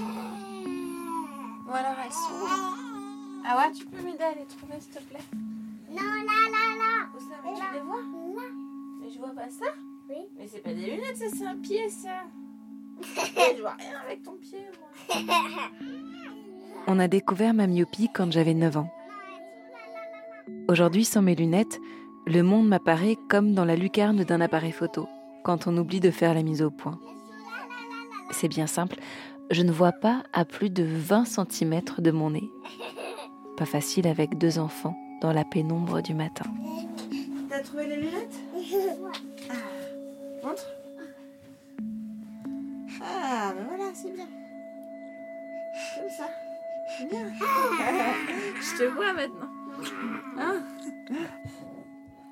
Bon 0.00 1.72
alors 1.72 1.96
elles 2.04 2.12
sont 2.12 2.34
où 2.42 2.48
Ah 3.46 3.56
ouais, 3.58 3.72
tu 3.72 3.84
peux 3.86 4.02
m'aider 4.02 4.24
à 4.24 4.34
les 4.34 4.44
trouver 4.46 4.80
s'il 4.80 4.92
te 4.92 5.02
plaît? 5.02 5.20
Non, 5.88 6.02
là, 6.02 6.50
là, 6.50 6.76
là. 6.78 7.08
Où 7.14 7.20
ça 7.20 7.36
mais 7.44 7.54
Tu 7.54 7.74
les 7.74 7.80
vois? 7.80 7.96
Là. 7.96 8.48
Mais 9.00 9.10
je 9.10 9.18
vois 9.18 9.34
pas 9.34 9.48
ça 9.48 9.66
Oui. 10.08 10.16
Mais 10.36 10.48
c'est 10.48 10.62
pas 10.62 10.72
des 10.72 10.86
lunettes, 10.86 11.16
ça 11.16 11.26
c'est 11.32 11.46
un 11.46 11.56
pied 11.56 11.88
ça 11.88 12.24
Je 13.56 13.60
vois 13.60 13.76
rien 13.78 14.00
avec 14.04 14.22
ton 14.24 14.32
pied 14.32 14.66
moi 14.80 15.70
On 16.88 16.98
a 16.98 17.06
découvert 17.06 17.54
ma 17.54 17.68
myopie 17.68 18.08
quand 18.12 18.32
j'avais 18.32 18.54
9 18.54 18.76
ans. 18.78 18.92
Aujourd'hui, 20.68 21.04
sans 21.04 21.22
mes 21.22 21.34
lunettes, 21.36 21.80
le 22.26 22.42
monde 22.42 22.66
m'apparaît 22.66 23.16
comme 23.28 23.54
dans 23.54 23.64
la 23.64 23.76
lucarne 23.76 24.24
d'un 24.24 24.40
appareil 24.40 24.72
photo, 24.72 25.06
quand 25.44 25.66
on 25.66 25.76
oublie 25.76 26.00
de 26.00 26.10
faire 26.10 26.34
la 26.34 26.42
mise 26.42 26.62
au 26.62 26.70
point. 26.70 26.98
C'est 28.30 28.48
bien 28.48 28.66
simple, 28.66 28.96
je 29.50 29.62
ne 29.62 29.72
vois 29.72 29.92
pas 29.92 30.22
à 30.32 30.44
plus 30.44 30.70
de 30.70 30.84
20 30.84 31.24
cm 31.24 31.80
de 31.98 32.10
mon 32.10 32.30
nez. 32.30 32.50
Pas 33.56 33.66
facile 33.66 34.06
avec 34.06 34.38
deux 34.38 34.58
enfants 34.58 34.96
dans 35.20 35.32
la 35.32 35.44
pénombre 35.44 36.02
du 36.02 36.14
matin. 36.14 36.44
T'as 37.48 37.60
trouvé 37.60 37.86
les 37.86 37.96
lunettes 37.96 38.40
Ah, 39.50 39.54
montre. 40.46 40.66
Ah, 43.02 43.52
ben 43.56 43.64
voilà, 43.68 43.92
c'est 43.94 44.12
bien. 44.14 44.26
Comme 45.96 46.10
ça. 46.10 46.28
C'est 46.98 47.08
bien. 47.08 47.26
je 48.60 48.78
te 48.78 48.84
vois 48.94 49.12
maintenant. 49.12 49.48
Hein 50.38 50.62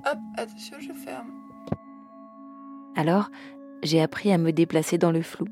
Hop, 0.06 0.18
attention, 0.36 0.76
je 0.80 0.92
ferme. 0.92 1.30
Alors, 2.96 3.30
j'ai 3.82 4.00
appris 4.00 4.32
à 4.32 4.38
me 4.38 4.52
déplacer 4.52 4.98
dans 4.98 5.12
le 5.12 5.22
flou 5.22 5.46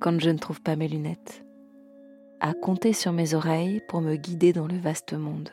quand 0.00 0.18
je 0.18 0.30
ne 0.30 0.38
trouve 0.38 0.60
pas 0.62 0.76
mes 0.76 0.88
lunettes, 0.88 1.44
à 2.40 2.54
compter 2.54 2.92
sur 2.94 3.12
mes 3.12 3.34
oreilles 3.34 3.82
pour 3.86 4.00
me 4.00 4.16
guider 4.16 4.52
dans 4.52 4.66
le 4.66 4.78
vaste 4.78 5.12
monde. 5.12 5.50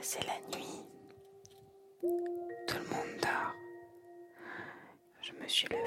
C'est 0.00 0.24
la 0.26 0.34
nuit. 0.54 0.84
Tout 2.68 2.76
le 2.76 2.84
monde 2.94 3.20
dort. 3.22 3.54
Je 5.22 5.32
me 5.42 5.48
suis 5.48 5.66
levée 5.68 5.80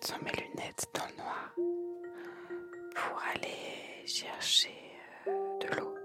sans 0.00 0.18
mes 0.22 0.30
lunettes 0.32 0.86
dans 0.94 1.06
le 1.10 1.16
noir 1.22 1.54
pour 2.94 3.22
aller 3.34 4.06
chercher 4.06 4.74
euh, 5.28 5.58
de 5.60 5.80
l'eau. 5.80 5.99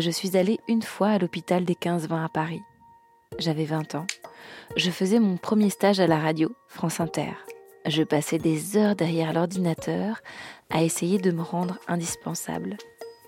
Je 0.00 0.10
suis 0.10 0.36
allée 0.36 0.60
une 0.68 0.82
fois 0.82 1.08
à 1.08 1.18
l'hôpital 1.18 1.64
des 1.64 1.74
15-20 1.74 2.24
à 2.24 2.28
Paris. 2.28 2.62
J'avais 3.38 3.64
20 3.64 3.96
ans. 3.96 4.06
Je 4.76 4.92
faisais 4.92 5.18
mon 5.18 5.36
premier 5.36 5.70
stage 5.70 5.98
à 5.98 6.06
la 6.06 6.20
radio, 6.20 6.52
France 6.68 7.00
Inter. 7.00 7.32
Je 7.84 8.04
passais 8.04 8.38
des 8.38 8.76
heures 8.76 8.94
derrière 8.94 9.32
l'ordinateur 9.32 10.20
à 10.70 10.84
essayer 10.84 11.18
de 11.18 11.32
me 11.32 11.42
rendre 11.42 11.78
indispensable. 11.88 12.76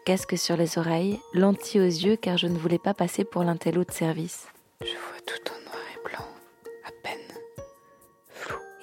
Casque 0.05 0.39
sur 0.39 0.57
les 0.57 0.79
oreilles, 0.79 1.19
lentilles 1.35 1.81
aux 1.81 1.85
yeux 1.85 2.15
car 2.15 2.37
je 2.37 2.47
ne 2.47 2.57
voulais 2.57 2.79
pas 2.79 2.95
passer 2.95 3.25
pour 3.25 3.43
l'intello 3.43 3.83
de 3.83 3.91
service. 3.91 4.47
Je 4.81 4.93
vois 4.93 5.21
tout 5.27 5.51
en 5.51 5.71
noir 5.71 5.83
et 5.93 6.09
blanc, 6.09 6.25
à 6.87 6.93
peine. 7.03 7.37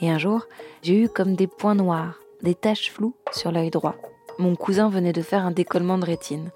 Et 0.01 0.09
un 0.09 0.17
jour, 0.17 0.45
j'ai 0.81 1.03
eu 1.03 1.07
comme 1.07 1.37
des 1.37 1.47
points 1.47 1.75
noirs, 1.75 2.19
des 2.41 2.55
taches 2.55 2.91
floues 2.91 3.15
sur 3.31 3.53
l'œil 3.53 3.71
droit. 3.71 3.95
Mon 4.39 4.57
cousin 4.57 4.89
venait 4.89 5.13
de 5.13 5.21
faire 5.21 5.45
un 5.45 5.51
décollement 5.51 5.97
de 5.97 6.05
rétine. 6.05 6.51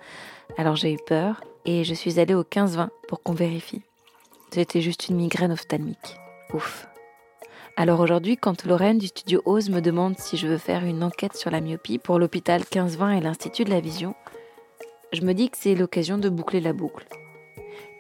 Alors 0.58 0.76
j'ai 0.76 0.94
eu 0.94 0.98
peur 1.06 1.44
et 1.66 1.84
je 1.84 1.94
suis 1.94 2.20
allée 2.20 2.34
au 2.34 2.44
15-20 2.44 2.90
pour 3.08 3.24
qu'on 3.24 3.34
vérifie. 3.34 3.82
C'était 4.52 4.82
juste 4.82 5.10
une 5.10 5.16
migraine 5.16 5.52
ophtalmique. 5.52 6.18
Ouf. 6.54 6.88
Alors 7.78 8.02
aujourd'hui, 8.02 8.36
quand 8.36 8.66
Lorraine 8.66 8.98
du 8.98 9.08
studio 9.08 9.42
Ose 9.46 9.70
me 9.70 9.80
demande 9.80 10.20
si 10.20 10.36
je 10.36 10.48
veux 10.48 10.58
faire 10.58 10.84
une 10.84 11.04
enquête 11.04 11.38
sur 11.38 11.50
la 11.52 11.62
myopie 11.62 12.00
pour 12.00 12.20
l'hôpital 12.20 12.62
15-20 12.64 13.18
et 13.18 13.22
l'Institut 13.22 13.64
de 13.64 13.70
la 13.70 13.80
Vision, 13.80 14.14
je 15.14 15.22
me 15.22 15.34
dis 15.34 15.50
que 15.50 15.58
c'est 15.58 15.76
l'occasion 15.76 16.18
de 16.18 16.30
boucler 16.30 16.60
la 16.60 16.74
boucle. 16.74 17.08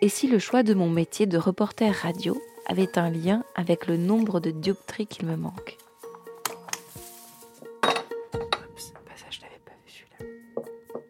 Et 0.01 0.09
si 0.09 0.27
le 0.27 0.39
choix 0.39 0.63
de 0.63 0.73
mon 0.73 0.89
métier 0.89 1.25
de 1.25 1.37
reporter 1.37 1.93
radio 1.95 2.39
avait 2.67 2.97
un 2.97 3.09
lien 3.09 3.43
avec 3.55 3.87
le 3.87 3.97
nombre 3.97 4.39
de 4.39 4.51
dioptries 4.51 5.07
qu'il 5.07 5.25
me 5.25 5.37
manque? 5.37 5.77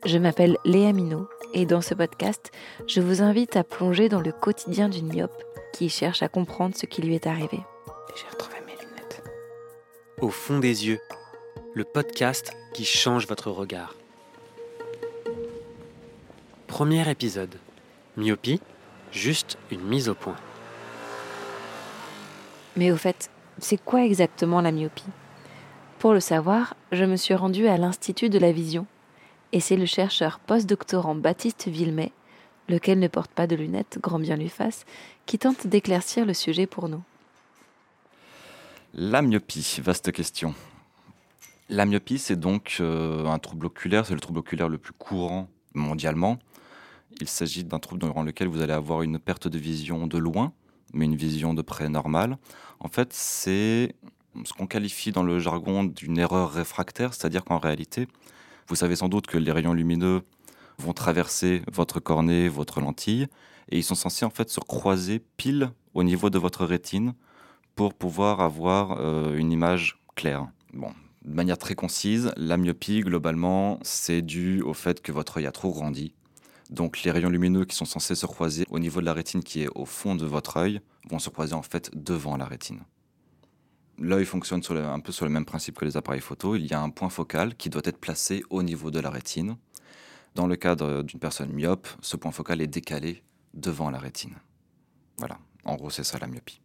Je 0.04 0.18
m'appelle 0.18 0.58
Léa 0.66 0.94
Minot 0.94 1.30
et 1.54 1.68
dans 1.68 1.82
ce 1.82 1.94
podcast, 1.94 2.52
je 2.88 3.02
vous 3.02 3.22
invite 3.22 3.56
à 3.56 3.64
plonger 3.64 4.10
dans 4.10 4.20
le 4.20 4.32
quotidien 4.32 4.90
d'une 4.90 5.14
myope 5.14 5.44
qui 5.74 5.90
cherche 5.90 6.24
à 6.24 6.28
comprendre 6.28 6.76
ce 6.76 6.88
qui 6.88 7.04
lui 7.04 7.14
est 7.14 7.28
arrivé. 7.28 7.60
J'ai 8.16 8.28
retrouvé 8.32 8.58
mes 8.66 8.74
lunettes. 8.74 9.22
Au 10.20 10.30
fond 10.30 10.58
des 10.58 10.88
yeux, 10.88 11.00
le 11.76 11.84
podcast 11.84 12.52
qui 12.74 12.84
change 12.84 13.28
votre 13.28 13.52
regard. 13.52 13.96
Premier 16.66 17.08
épisode. 17.08 17.54
Myopie, 18.18 18.60
juste 19.12 19.60
une 19.70 19.84
mise 19.84 20.10
au 20.10 20.16
point. 20.16 20.36
Mais 22.76 22.92
au 22.92 22.98
fait, 22.98 23.30
c'est 23.60 23.78
quoi 23.78 24.04
exactement 24.04 24.62
la 24.62 24.72
myopie? 24.72 25.04
Pour 26.00 26.14
le 26.14 26.20
savoir, 26.20 26.74
je 26.92 27.06
me 27.06 27.18
suis 27.18 27.36
rendue 27.36 27.68
à 27.68 27.78
l'Institut 27.78 28.30
de 28.30 28.40
la 28.40 28.52
Vision 28.52 28.88
et 29.52 29.60
c'est 29.60 29.76
le 29.76 29.86
chercheur 29.86 30.40
postdoctorant 30.40 31.16
Baptiste 31.16 31.68
Villemet, 31.68 32.12
lequel 32.70 33.00
ne 33.00 33.08
porte 33.08 33.32
pas 33.32 33.48
de 33.48 33.56
lunettes, 33.56 34.00
grand 34.02 34.20
bien 34.20 34.38
lui 34.38 34.50
fasse, 34.50 34.86
qui 35.26 35.38
tente 35.38 35.68
d'éclaircir 35.68 36.26
le 36.26 36.34
sujet 36.34 36.68
pour 36.68 36.90
nous. 36.90 37.04
La 38.94 39.22
myopie, 39.22 39.80
vaste 39.82 40.12
question. 40.12 40.54
La 41.70 41.86
myopie, 41.86 42.20
c'est 42.20 42.36
donc 42.36 42.78
euh, 42.82 43.26
un 43.26 43.40
trouble 43.40 43.68
oculaire, 43.68 44.06
c'est 44.06 44.14
le 44.14 44.20
trouble 44.20 44.40
oculaire 44.40 44.68
le 44.68 44.78
plus 44.78 44.94
courant 44.94 45.48
mondialement. 45.74 46.38
Il 47.22 47.28
s'agit 47.28 47.64
d'un 47.64 47.80
trouble 47.80 48.02
durant 48.02 48.24
lequel 48.24 48.48
vous 48.48 48.62
allez 48.62 48.74
avoir 48.74 49.02
une 49.02 49.20
perte 49.20 49.48
de 49.48 49.58
vision 49.58 50.08
de 50.08 50.18
loin, 50.18 50.54
mais 50.94 51.06
une 51.06 51.16
vision 51.16 51.54
de 51.54 51.62
près 51.62 51.88
normale. 51.88 52.38
En 52.80 52.90
fait, 52.90 53.14
c'est 53.14 53.96
ce 54.44 54.54
qu'on 54.54 54.68
qualifie 54.68 55.12
dans 55.12 55.24
le 55.24 55.40
jargon 55.40 55.84
d'une 55.84 56.18
erreur 56.18 56.52
réfractaire, 56.52 57.14
c'est-à-dire 57.14 57.44
qu'en 57.44 57.60
réalité, 57.60 58.08
vous 58.72 58.78
savez 58.78 58.96
sans 58.96 59.10
doute 59.10 59.28
que 59.28 59.38
les 59.38 59.52
rayons 59.52 59.74
lumineux 59.74 60.22
vont 60.78 60.94
traverser 60.94 61.62
votre 61.70 62.00
cornée, 62.00 62.48
votre 62.48 62.80
lentille, 62.80 63.28
et 63.70 63.78
ils 63.78 63.84
sont 63.84 63.96
censés 63.96 64.24
en 64.24 64.30
fait 64.30 64.50
se 64.50 64.62
croiser 64.62 65.22
pile 65.36 65.72
au 65.94 66.04
niveau 66.04 66.30
de 66.30 66.40
votre 66.40 66.64
rétine 66.64 67.14
pour 67.76 67.94
pouvoir 67.94 68.40
avoir 68.40 68.98
euh, 68.98 69.36
une 69.36 69.52
image 69.52 70.00
claire. 70.16 70.48
Bon, 70.72 70.88
de 71.26 71.34
manière 71.34 71.58
très 71.58 71.76
concise, 71.76 72.32
la 72.38 72.56
myopie, 72.56 73.02
globalement, 73.02 73.78
c'est 73.82 74.22
dû 74.22 74.62
au 74.62 74.74
fait 74.74 75.02
que 75.02 75.12
votre 75.12 75.40
œil 75.40 75.48
a 75.48 75.52
trop 75.52 75.72
grandi. 75.72 76.14
Donc 76.70 77.04
les 77.04 77.12
rayons 77.12 77.30
lumineux 77.30 77.66
qui 77.66 77.76
sont 77.76 77.84
censés 77.84 78.16
se 78.16 78.26
croiser 78.26 78.66
au 78.70 78.80
niveau 78.80 79.02
de 79.02 79.06
la 79.06 79.14
rétine 79.14 79.44
qui 79.44 79.64
est 79.64 79.70
au 79.76 79.84
fond 79.84 80.16
de 80.16 80.26
votre 80.26 80.56
œil 80.56 80.80
vont 81.10 81.20
se 81.20 81.30
croiser 81.30 81.56
en 81.56 81.62
fait 81.62 81.92
devant 81.94 82.38
la 82.38 82.46
rétine. 82.46 82.80
L'œil 84.02 84.26
fonctionne 84.26 84.64
sur 84.64 84.76
un 84.76 85.00
peu 85.00 85.12
sur 85.12 85.26
le 85.26 85.32
même 85.32 85.46
principe 85.46 85.78
que 85.78 85.86
les 85.86 85.96
appareils 85.96 86.22
photo. 86.22 86.56
Il 86.56 86.66
y 86.66 86.74
a 86.74 86.82
un 86.82 86.90
point 86.90 87.10
focal 87.10 87.56
qui 87.56 87.70
doit 87.70 87.84
être 87.86 88.00
placé 88.00 88.44
au 88.50 88.64
niveau 88.64 88.90
de 88.90 89.00
la 89.00 89.12
rétine. 89.12 89.58
Dans 90.34 90.48
le 90.48 90.56
cadre 90.56 91.04
d'une 91.04 91.20
personne 91.20 91.54
myope, 91.54 91.88
ce 92.02 92.18
point 92.18 92.32
focal 92.32 92.62
est 92.62 92.68
décalé 92.68 93.22
devant 93.54 93.92
la 93.92 94.00
rétine. 94.00 94.34
Voilà, 95.20 95.38
en 95.66 95.76
gros 95.76 95.92
c'est 95.92 96.04
ça 96.04 96.18
la 96.18 96.26
myopie. 96.26 96.62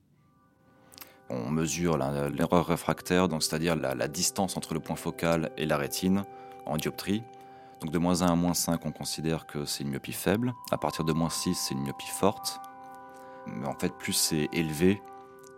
On 1.28 1.50
mesure 1.50 1.98
l'erreur 1.98 2.66
réfractaire, 2.66 3.28
donc 3.28 3.42
c'est-à-dire 3.42 3.76
la, 3.76 3.94
la 3.94 4.08
distance 4.08 4.56
entre 4.56 4.72
le 4.72 4.80
point 4.80 4.97
focal 4.97 5.50
et 5.58 5.66
la 5.66 5.76
rétine 5.76 6.24
en 6.64 6.78
dioptrie. 6.78 7.22
Donc 7.82 7.91
de 7.91 7.98
moins 7.98 8.22
1 8.22 8.32
à 8.32 8.34
moins 8.34 8.54
5, 8.54 8.86
on 8.86 8.92
considère 8.92 9.47
que 9.47 9.66
c'est 9.66 9.82
une 9.82 9.91
myopie 9.91 10.12
faible. 10.12 10.54
À 10.70 10.78
partir 10.78 11.04
de 11.04 11.12
moins 11.12 11.28
6, 11.28 11.54
c'est 11.54 11.74
une 11.74 11.82
myopie 11.82 12.08
forte. 12.08 12.60
Mais 13.47 13.66
en 13.66 13.74
fait, 13.74 13.92
plus 13.92 14.15
c'est 14.15 14.48
élevé, 14.53 15.03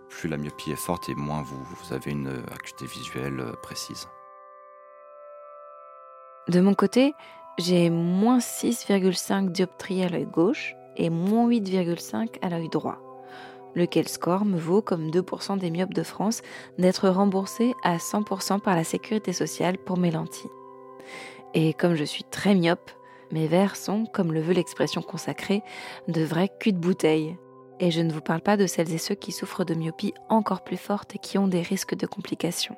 plus 0.09 0.29
la 0.29 0.37
myopie 0.37 0.73
est 0.73 0.77
forte 0.77 1.09
et 1.09 1.15
moins 1.15 1.43
vous, 1.43 1.95
avez 1.95 2.11
une 2.11 2.43
acuité 2.53 2.87
visuelle 2.87 3.41
euh, 3.41 3.53
précise. 3.63 4.09
De 6.49 6.61
mon 6.61 6.75
côté, 6.75 7.15
j'ai 7.59 7.91
moins 7.91 8.39
6,5 8.39 9.51
dioptries 9.51 10.03
à 10.03 10.09
l'œil 10.09 10.27
gauche 10.27 10.75
et 10.97 11.11
moins 11.11 11.49
8,5 11.49 12.39
à 12.41 12.49
l'œil 12.49 12.69
droit. 12.69 12.99
Lequel 13.75 14.09
score 14.09 14.45
me 14.45 14.59
vaut, 14.59 14.81
comme 14.81 15.11
2% 15.11 15.59
des 15.59 15.71
myopes 15.71 15.95
de 15.95 16.03
France, 16.03 16.43
d'être 16.79 17.09
remboursé 17.09 17.75
à 17.83 17.99
100% 17.99 18.61
par 18.61 18.75
la 18.75 18.85
sécurité 18.85 19.33
sociale 19.33 19.79
pour 19.79 19.99
mes 19.99 20.11
lentilles. 20.11 20.51
Et 21.55 21.75
comme 21.75 21.95
je 21.95 22.05
suis 22.05 22.25
très 22.25 22.55
myope, 22.55 22.91
mes 23.31 23.47
verres 23.47 23.77
sont, 23.77 24.07
comme 24.07 24.33
le 24.33 24.41
veut 24.41 24.55
l'expression 24.55 25.03
consacrée, 25.03 25.63
de 26.09 26.23
vrais 26.23 26.51
culs 26.61 26.73
de 26.73 26.79
bouteille. 26.79 27.37
Et 27.81 27.91
je 27.91 28.01
ne 28.01 28.13
vous 28.13 28.21
parle 28.21 28.41
pas 28.41 28.57
de 28.57 28.67
celles 28.67 28.93
et 28.93 28.99
ceux 28.99 29.15
qui 29.15 29.33
souffrent 29.33 29.65
de 29.65 29.75
myopie 29.75 30.15
encore 30.29 30.65
plus 30.65 30.77
forte 30.77 31.15
et 31.15 31.19
qui 31.19 31.39
ont 31.39 31.49
des 31.49 31.63
risques 31.63 31.95
de 31.95 32.07
complications. 32.07 32.77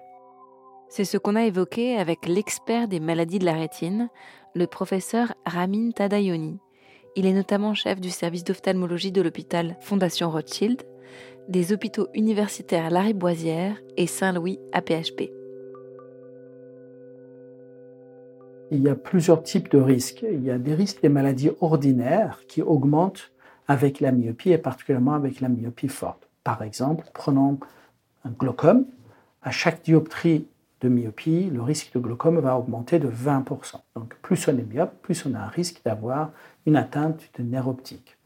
C'est 0.89 1.05
ce 1.05 1.17
qu'on 1.17 1.37
a 1.37 1.45
évoqué 1.45 1.97
avec 1.97 2.27
l'expert 2.27 2.89
des 2.89 3.01
maladies 3.01 3.39
de 3.39 3.45
la 3.45 3.55
rétine, 3.55 4.09
le 4.55 4.67
professeur 4.67 5.35
Ramin 5.47 5.91
Tadayoni. 5.93 6.59
Il 7.17 7.27
est 7.27 7.33
notamment 7.33 7.75
chef 7.75 8.01
du 8.01 8.11
service 8.11 8.45
d'ophtalmologie 8.45 9.13
de 9.13 9.23
l'hôpital 9.23 9.77
Fondation 9.81 10.31
Rothschild, 10.31 10.83
des 11.49 11.73
hôpitaux 11.73 12.09
universitaires 12.15 12.91
Lariboisière 12.91 13.77
et 13.97 14.07
Saint-Louis 14.07 14.59
APHP. 14.73 15.31
Il 18.73 18.83
y 18.83 18.89
a 18.89 18.95
plusieurs 18.95 19.43
types 19.43 19.71
de 19.71 19.79
risques. 19.79 20.25
Il 20.31 20.45
y 20.45 20.51
a 20.51 20.59
des 20.59 20.75
risques 20.75 21.03
des 21.03 21.09
maladies 21.09 21.51
ordinaires 21.61 22.43
qui 22.47 22.63
augmentent 22.63 23.33
avec 23.71 24.01
la 24.01 24.11
myopie 24.11 24.51
et 24.51 24.59
particulièrement 24.59 25.15
avec 25.15 25.41
la 25.41 25.49
myopie 25.49 25.87
forte. 25.87 26.29
Par 26.43 26.65
exemple, 26.65 27.07
prenons 27.15 27.61
un 28.25 28.31
glaucome. 28.31 28.85
À 29.43 29.53
chaque 29.53 29.85
dioptrie 29.85 30.49
de 30.81 30.89
myopie, 30.89 31.49
le 31.51 31.63
risque 31.63 31.93
de 31.95 32.01
glaucome 32.01 32.41
va 32.41 32.59
augmenter 32.59 32.99
de 32.99 33.09
20%. 33.09 33.77
Donc 33.95 34.17
plus 34.23 34.49
on 34.49 34.59
est 34.59 34.67
myope, 34.69 35.01
plus 35.03 35.25
on 35.25 35.35
a 35.35 35.39
un 35.39 35.47
risque 35.47 35.83
d'avoir 35.85 36.33
une 36.67 36.75
atteinte 36.75 37.31
du 37.37 37.45
nerf 37.45 37.69
optique. 37.69 38.17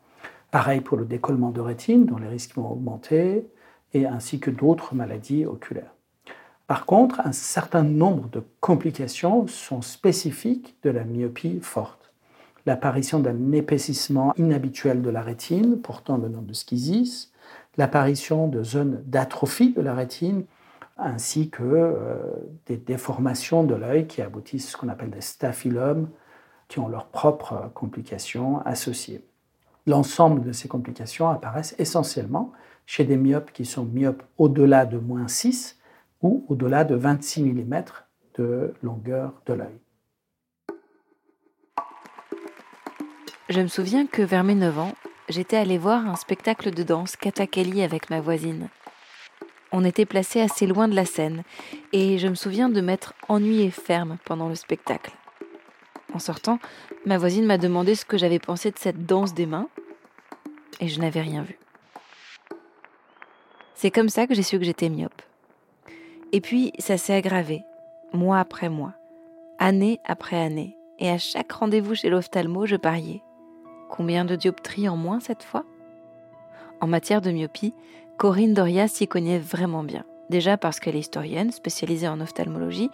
Pareil 0.50 0.80
pour 0.80 0.96
le 0.96 1.04
décollement 1.04 1.50
de 1.50 1.60
rétine, 1.60 2.06
dont 2.06 2.16
les 2.16 2.28
risques 2.28 2.54
vont 2.54 2.70
augmenter, 2.70 3.46
et 3.92 4.06
ainsi 4.06 4.40
que 4.40 4.50
d'autres 4.50 4.94
maladies 4.94 5.44
oculaires. 5.44 5.92
Par 6.66 6.86
contre, 6.86 7.20
un 7.20 7.32
certain 7.32 7.82
nombre 7.82 8.30
de 8.30 8.42
complications 8.60 9.46
sont 9.46 9.82
spécifiques 9.82 10.74
de 10.82 10.88
la 10.88 11.04
myopie 11.04 11.60
forte. 11.60 12.03
L'apparition 12.66 13.20
d'un 13.20 13.52
épaississement 13.52 14.32
inhabituel 14.36 15.02
de 15.02 15.10
la 15.10 15.20
rétine, 15.20 15.80
portant 15.80 16.16
le 16.16 16.28
nom 16.28 16.40
de 16.40 16.54
schisis, 16.54 17.30
l'apparition 17.76 18.48
de 18.48 18.62
zones 18.62 19.02
d'atrophie 19.06 19.72
de 19.72 19.82
la 19.82 19.94
rétine, 19.94 20.44
ainsi 20.96 21.50
que 21.50 21.62
euh, 21.62 22.16
des 22.66 22.76
déformations 22.76 23.64
de 23.64 23.74
l'œil 23.74 24.06
qui 24.06 24.22
aboutissent 24.22 24.68
à 24.68 24.70
ce 24.70 24.76
qu'on 24.76 24.88
appelle 24.88 25.10
des 25.10 25.20
staphylomes, 25.20 26.08
qui 26.68 26.78
ont 26.78 26.88
leurs 26.88 27.06
propres 27.06 27.70
complications 27.74 28.60
associées. 28.64 29.22
L'ensemble 29.86 30.42
de 30.42 30.52
ces 30.52 30.68
complications 30.68 31.28
apparaissent 31.28 31.74
essentiellement 31.78 32.52
chez 32.86 33.04
des 33.04 33.16
myopes 33.16 33.52
qui 33.52 33.66
sont 33.66 33.84
myopes 33.84 34.22
au-delà 34.38 34.86
de 34.86 34.98
moins 34.98 35.28
6 35.28 35.78
ou 36.22 36.46
au-delà 36.48 36.84
de 36.84 36.94
26 36.94 37.42
mm 37.42 37.84
de 38.38 38.74
longueur 38.82 39.34
de 39.46 39.52
l'œil. 39.52 39.83
Je 43.54 43.60
me 43.60 43.68
souviens 43.68 44.04
que 44.04 44.20
vers 44.20 44.42
mes 44.42 44.56
9 44.56 44.80
ans, 44.80 44.94
j'étais 45.28 45.56
allée 45.56 45.78
voir 45.78 46.08
un 46.08 46.16
spectacle 46.16 46.72
de 46.72 46.82
danse 46.82 47.14
katakali 47.14 47.82
avec 47.82 48.10
ma 48.10 48.20
voisine. 48.20 48.68
On 49.70 49.84
était 49.84 50.06
placé 50.06 50.40
assez 50.40 50.66
loin 50.66 50.88
de 50.88 50.96
la 50.96 51.04
scène 51.04 51.44
et 51.92 52.18
je 52.18 52.26
me 52.26 52.34
souviens 52.34 52.68
de 52.68 52.80
m'être 52.80 53.14
ennuyée 53.28 53.70
ferme 53.70 54.18
pendant 54.24 54.48
le 54.48 54.56
spectacle. 54.56 55.12
En 56.12 56.18
sortant, 56.18 56.58
ma 57.06 57.16
voisine 57.16 57.46
m'a 57.46 57.56
demandé 57.56 57.94
ce 57.94 58.04
que 58.04 58.18
j'avais 58.18 58.40
pensé 58.40 58.72
de 58.72 58.78
cette 58.78 59.06
danse 59.06 59.34
des 59.34 59.46
mains 59.46 59.68
et 60.80 60.88
je 60.88 60.98
n'avais 60.98 61.20
rien 61.20 61.42
vu. 61.42 61.56
C'est 63.76 63.92
comme 63.92 64.08
ça 64.08 64.26
que 64.26 64.34
j'ai 64.34 64.42
su 64.42 64.58
que 64.58 64.64
j'étais 64.64 64.88
myope. 64.88 65.22
Et 66.32 66.40
puis, 66.40 66.72
ça 66.80 66.98
s'est 66.98 67.14
aggravé, 67.14 67.62
mois 68.12 68.40
après 68.40 68.68
mois, 68.68 68.94
année 69.60 70.00
après 70.04 70.42
année, 70.42 70.76
et 70.98 71.08
à 71.08 71.18
chaque 71.18 71.52
rendez-vous 71.52 71.94
chez 71.94 72.10
l'ophtalmo, 72.10 72.66
je 72.66 72.74
pariais. 72.74 73.22
Combien 73.96 74.24
de 74.24 74.34
dioptries 74.34 74.88
en 74.88 74.96
moins 74.96 75.20
cette 75.20 75.44
fois? 75.44 75.64
En 76.80 76.88
matière 76.88 77.20
de 77.20 77.30
myopie, 77.30 77.74
Corinne 78.16 78.52
Doria 78.52 78.88
s'y 78.88 79.06
connaît 79.06 79.38
vraiment 79.38 79.84
bien. 79.84 80.04
Déjà 80.30 80.56
parce 80.56 80.80
qu'elle 80.80 80.96
est 80.96 80.98
historienne, 81.00 81.52
spécialisée 81.52 82.08
en 82.08 82.20
ophtalmologie, 82.20 82.90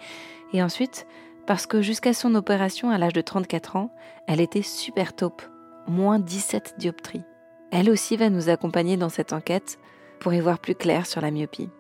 et 0.53 0.63
ensuite 0.63 1.07
parce 1.47 1.65
que 1.65 1.81
jusqu'à 1.81 2.13
son 2.13 2.35
opération 2.35 2.91
à 2.91 2.99
l'âge 2.99 3.15
de 3.15 3.23
34 3.23 3.77
ans, 3.77 3.91
elle 4.27 4.43
était 4.43 4.61
super 4.61 5.15
taupe, 5.15 5.41
moins 5.89 6.19
17 6.19 6.75
dioptries. 6.77 7.25
Elle 7.71 7.89
aussi 7.89 8.19
va 8.19 8.29
nous 8.29 8.51
accompagner 8.51 8.99
dans 8.99 9.09
cette 9.09 9.33
enquête 9.33 9.79
pour 10.19 10.35
y 10.35 10.41
voir 10.41 10.59
plus 10.59 10.75
clair 10.75 11.07
sur 11.07 11.23
la 11.23 11.31
myopie. 11.31 11.71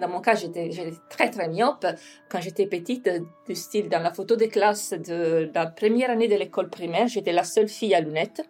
Dans 0.00 0.08
mon 0.08 0.20
cas, 0.20 0.34
j'étais 0.34 0.70
très 1.08 1.30
très 1.30 1.48
myope 1.48 1.86
quand 2.28 2.40
j'étais 2.40 2.66
petite, 2.66 3.08
du 3.46 3.54
style 3.54 3.88
dans 3.88 4.00
la 4.00 4.12
photo 4.12 4.36
de 4.36 4.46
classe 4.46 4.92
de, 4.92 5.50
la 5.54 5.66
première 5.66 6.10
année 6.10 6.28
de 6.28 6.36
l'école 6.36 6.70
primaire, 6.70 7.08
j'étais 7.08 7.32
la 7.32 7.44
seule 7.44 7.68
fille 7.68 7.94
à 7.94 8.00
lunettes. 8.00 8.42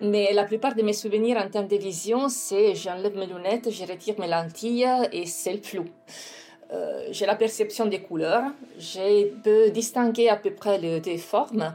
Mais 0.00 0.32
la 0.32 0.44
plupart 0.44 0.74
de 0.74 0.82
mes 0.82 0.92
souvenirs 0.92 1.38
en 1.38 1.48
termes 1.48 1.68
de 1.68 1.76
vision, 1.76 2.28
c'est 2.28 2.74
j'enlève 2.74 3.16
mes 3.16 3.26
lunettes, 3.26 3.70
je 3.70 3.84
retire 3.84 4.18
mes 4.18 4.28
lentilles 4.28 4.86
et 5.12 5.26
c'est 5.26 5.54
le 5.54 5.62
flou. 5.62 5.84
Euh, 6.72 7.06
j'ai 7.10 7.26
la 7.26 7.36
perception 7.36 7.86
des 7.86 8.02
couleurs, 8.02 8.44
j'ai 8.78 9.32
peux 9.44 9.70
distinguer 9.70 10.28
à 10.28 10.36
peu 10.36 10.50
près 10.50 10.78
les, 10.78 11.18
formes, 11.18 11.74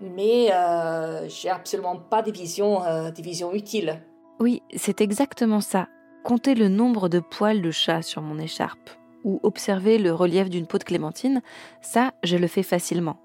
mais 0.00 0.52
euh, 0.52 1.28
j'ai 1.28 1.50
absolument 1.50 1.96
pas 1.96 2.22
de 2.22 2.32
vision, 2.32 2.84
euh, 2.84 3.10
de 3.10 3.22
vision 3.22 3.52
utile. 3.54 4.00
Oui, 4.40 4.62
c'est 4.74 5.00
exactement 5.00 5.60
ça. 5.60 5.88
Compter 6.24 6.54
le 6.54 6.68
nombre 6.68 7.10
de 7.10 7.20
poils 7.20 7.60
de 7.60 7.70
chat 7.70 8.00
sur 8.00 8.22
mon 8.22 8.38
écharpe 8.38 8.88
ou 9.24 9.40
observer 9.42 9.98
le 9.98 10.10
relief 10.10 10.48
d'une 10.48 10.66
peau 10.66 10.78
de 10.78 10.84
clémentine, 10.84 11.42
ça, 11.82 12.14
je 12.22 12.38
le 12.38 12.46
fais 12.46 12.62
facilement. 12.62 13.18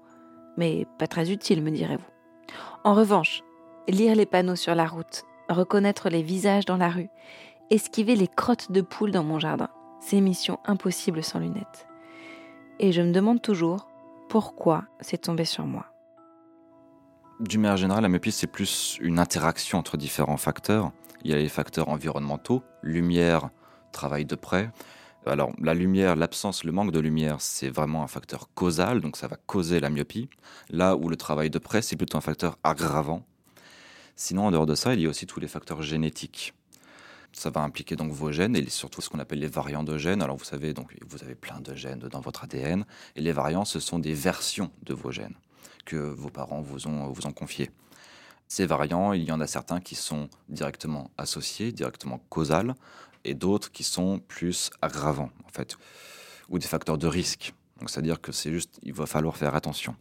Mais 0.58 0.86
pas 0.98 1.06
très 1.06 1.32
utile, 1.32 1.62
me 1.62 1.70
direz-vous. 1.70 2.04
En 2.84 2.92
revanche, 2.92 3.42
lire 3.88 4.14
les 4.14 4.26
panneaux 4.26 4.54
sur 4.54 4.74
la 4.74 4.86
route, 4.86 5.22
reconnaître 5.48 6.10
les 6.10 6.22
visages 6.22 6.66
dans 6.66 6.76
la 6.76 6.90
rue, 6.90 7.08
esquiver 7.70 8.16
les 8.16 8.28
crottes 8.28 8.70
de 8.70 8.82
poules 8.82 9.12
dans 9.12 9.24
mon 9.24 9.38
jardin, 9.38 9.70
c'est 10.00 10.20
mission 10.20 10.58
impossible 10.66 11.22
sans 11.22 11.38
lunettes. 11.38 11.86
Et 12.80 12.92
je 12.92 13.00
me 13.00 13.12
demande 13.12 13.40
toujours 13.40 13.88
pourquoi 14.28 14.84
c'est 15.00 15.22
tombé 15.22 15.46
sur 15.46 15.64
moi. 15.64 15.86
D'une 17.40 17.62
manière 17.62 17.78
générale, 17.78 18.02
la 18.02 18.10
myopie, 18.10 18.30
c'est 18.30 18.46
plus 18.46 18.98
une 19.00 19.18
interaction 19.18 19.78
entre 19.78 19.96
différents 19.96 20.36
facteurs. 20.36 20.92
Il 21.24 21.30
y 21.30 21.34
a 21.34 21.36
les 21.36 21.48
facteurs 21.48 21.88
environnementaux, 21.88 22.62
lumière, 22.82 23.50
travail 23.92 24.24
de 24.24 24.34
près. 24.34 24.70
Alors, 25.26 25.52
la 25.60 25.74
lumière, 25.74 26.16
l'absence, 26.16 26.64
le 26.64 26.72
manque 26.72 26.92
de 26.92 27.00
lumière, 27.00 27.40
c'est 27.40 27.68
vraiment 27.68 28.02
un 28.02 28.06
facteur 28.06 28.48
causal, 28.54 29.00
donc 29.00 29.16
ça 29.16 29.28
va 29.28 29.36
causer 29.36 29.78
la 29.78 29.90
myopie. 29.90 30.30
Là 30.70 30.96
où 30.96 31.08
le 31.08 31.16
travail 31.16 31.50
de 31.50 31.58
près, 31.58 31.82
c'est 31.82 31.96
plutôt 31.96 32.16
un 32.16 32.22
facteur 32.22 32.58
aggravant. 32.64 33.26
Sinon, 34.16 34.46
en 34.46 34.50
dehors 34.50 34.66
de 34.66 34.74
ça, 34.74 34.94
il 34.94 35.00
y 35.00 35.06
a 35.06 35.10
aussi 35.10 35.26
tous 35.26 35.40
les 35.40 35.48
facteurs 35.48 35.82
génétiques. 35.82 36.54
Ça 37.32 37.50
va 37.50 37.60
impliquer 37.60 37.96
donc 37.96 38.12
vos 38.12 38.32
gènes 38.32 38.56
et 38.56 38.68
surtout 38.68 39.00
ce 39.00 39.08
qu'on 39.08 39.18
appelle 39.18 39.38
les 39.38 39.46
variants 39.46 39.84
de 39.84 39.96
gènes. 39.96 40.20
Alors 40.20 40.36
vous 40.36 40.44
savez, 40.44 40.74
donc 40.74 40.96
vous 41.08 41.22
avez 41.22 41.34
plein 41.34 41.60
de 41.60 41.74
gènes 41.74 42.00
dans 42.00 42.20
votre 42.20 42.44
ADN 42.44 42.84
et 43.14 43.20
les 43.20 43.32
variants, 43.32 43.64
ce 43.64 43.78
sont 43.78 43.98
des 43.98 44.14
versions 44.14 44.70
de 44.82 44.94
vos 44.94 45.12
gènes 45.12 45.36
que 45.84 45.96
vos 45.96 46.28
parents 46.28 46.60
vous 46.60 46.86
ont, 46.88 47.08
vous 47.08 47.26
ont 47.26 47.32
confiés. 47.32 47.70
Ces 48.50 48.66
variants, 48.66 49.12
il 49.12 49.22
y 49.22 49.30
en 49.30 49.40
a 49.40 49.46
certains 49.46 49.80
qui 49.80 49.94
sont 49.94 50.28
directement 50.48 51.12
associés, 51.16 51.70
directement 51.70 52.18
causales, 52.30 52.74
et 53.22 53.34
d'autres 53.34 53.70
qui 53.70 53.84
sont 53.84 54.18
plus 54.18 54.70
aggravants, 54.82 55.30
en 55.44 55.48
fait, 55.50 55.78
ou 56.48 56.58
des 56.58 56.66
facteurs 56.66 56.98
de 56.98 57.06
risque. 57.06 57.54
Donc, 57.78 57.90
c'est-à-dire 57.90 58.20
que 58.20 58.32
c'est 58.32 58.50
juste, 58.50 58.80
il 58.82 58.92
va 58.92 59.06
falloir 59.06 59.36
faire 59.36 59.54
attention. 59.54 59.94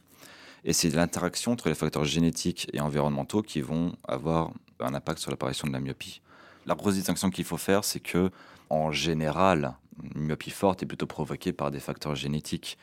Et 0.64 0.74
c'est 0.74 0.90
l'interaction 0.90 1.52
entre 1.52 1.70
les 1.70 1.76
facteurs 1.76 2.06
génétiques 2.06 2.68
et 2.74 2.82
environnementaux 2.82 3.44
qui 3.44 3.62
vont 3.62 3.96
avoir 4.08 4.52
un 4.80 4.96
impact 4.96 5.20
sur 5.20 5.30
l'apparition 5.30 5.68
de 5.68 5.74
la 5.74 5.80
myopie. 5.80 6.20
La 6.66 6.74
grosse 6.74 6.96
distinction 6.96 7.30
qu'il 7.30 7.46
faut 7.46 7.58
faire, 7.58 7.84
c'est 7.84 8.00
que, 8.00 8.32
en 8.72 8.92
général, 8.92 9.76
une 10.16 10.24
myopie 10.24 10.50
forte 10.50 10.82
est 10.82 10.88
plutôt 10.88 11.06
provoquée 11.06 11.54
par 11.54 11.70
des 11.70 11.80
facteurs 11.80 12.16
génétiques. 12.16 12.80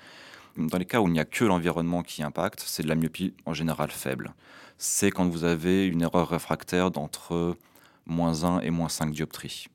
Dans 0.56 0.78
les 0.78 0.86
cas 0.86 1.00
où 1.00 1.06
il 1.06 1.12
n'y 1.12 1.20
a 1.20 1.25
que 1.26 1.44
l'environnement 1.44 2.02
qui 2.02 2.22
impacte, 2.22 2.62
c'est 2.66 2.82
de 2.82 2.88
la 2.88 2.94
myopie 2.94 3.34
en 3.44 3.52
général 3.52 3.90
faible. 3.90 4.34
C'est 4.78 5.10
quand 5.10 5.28
vous 5.28 5.44
avez 5.44 5.86
une 5.86 6.02
erreur 6.02 6.28
réfractaire 6.28 6.90
d'entre 6.90 7.56
moins 8.06 8.44
1 8.44 8.60
et 8.60 8.70
moins 8.70 8.88
5 8.88 9.10
dioptries. 9.10 9.66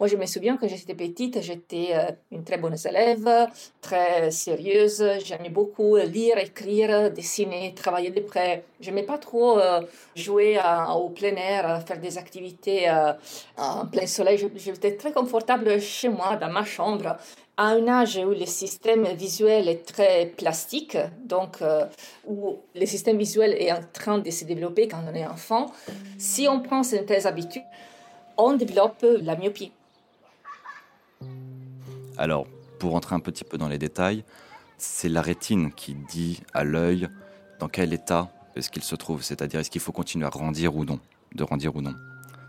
Moi, 0.00 0.08
je 0.08 0.16
me 0.16 0.26
souviens 0.26 0.56
quand 0.56 0.66
j'étais 0.66 0.94
petite, 0.94 1.40
j'étais 1.40 1.90
euh, 1.92 2.10
une 2.32 2.42
très 2.42 2.58
bonne 2.58 2.74
élève, 2.84 3.48
très 3.80 4.32
sérieuse. 4.32 5.04
J'aimais 5.24 5.50
beaucoup 5.50 5.96
lire, 5.96 6.36
écrire, 6.38 7.12
dessiner, 7.12 7.72
travailler 7.74 8.10
de 8.10 8.20
près. 8.20 8.64
Je 8.80 8.90
n'aimais 8.90 9.04
pas 9.04 9.18
trop 9.18 9.56
euh, 9.60 9.82
jouer 10.16 10.58
au 10.96 11.10
plein 11.10 11.36
air, 11.36 11.80
faire 11.86 12.00
des 12.00 12.18
activités 12.18 12.90
euh, 12.90 13.12
en 13.56 13.86
plein 13.86 14.06
soleil. 14.06 14.44
J'étais 14.56 14.96
très 14.96 15.12
confortable 15.12 15.80
chez 15.80 16.08
moi, 16.08 16.34
dans 16.36 16.50
ma 16.50 16.64
chambre. 16.64 17.16
À 17.56 17.68
un 17.68 17.86
âge 17.86 18.16
où 18.16 18.30
le 18.30 18.46
système 18.46 19.04
visuel 19.14 19.68
est 19.68 19.86
très 19.86 20.26
plastique, 20.26 20.98
donc 21.24 21.58
où 22.26 22.56
le 22.74 22.84
système 22.84 23.16
visuel 23.16 23.54
est 23.56 23.70
en 23.70 23.80
train 23.92 24.18
de 24.18 24.28
se 24.28 24.44
développer 24.44 24.88
quand 24.88 25.04
on 25.08 25.14
est 25.14 25.24
enfant, 25.24 25.70
si 26.18 26.48
on 26.48 26.58
prend 26.58 26.82
certaines 26.82 27.28
habitudes, 27.28 27.62
on 28.36 28.54
développe 28.54 29.06
la 29.22 29.36
myopie. 29.36 29.70
Alors, 32.16 32.46
pour 32.78 32.92
rentrer 32.92 33.14
un 33.14 33.20
petit 33.20 33.44
peu 33.44 33.58
dans 33.58 33.68
les 33.68 33.78
détails, 33.78 34.24
c'est 34.78 35.08
la 35.08 35.22
rétine 35.22 35.72
qui 35.72 35.94
dit 35.94 36.42
à 36.52 36.64
l'œil 36.64 37.08
dans 37.58 37.68
quel 37.68 37.92
état 37.92 38.30
est-ce 38.54 38.70
qu'il 38.70 38.82
se 38.82 38.94
trouve, 38.94 39.22
c'est-à-dire 39.22 39.60
est-ce 39.60 39.70
qu'il 39.70 39.80
faut 39.80 39.92
continuer 39.92 40.26
à 40.26 40.30
grandir 40.30 40.76
ou 40.76 40.84
non, 40.84 41.00
de 41.34 41.44
grandir 41.44 41.74
ou 41.74 41.80
non. 41.80 41.94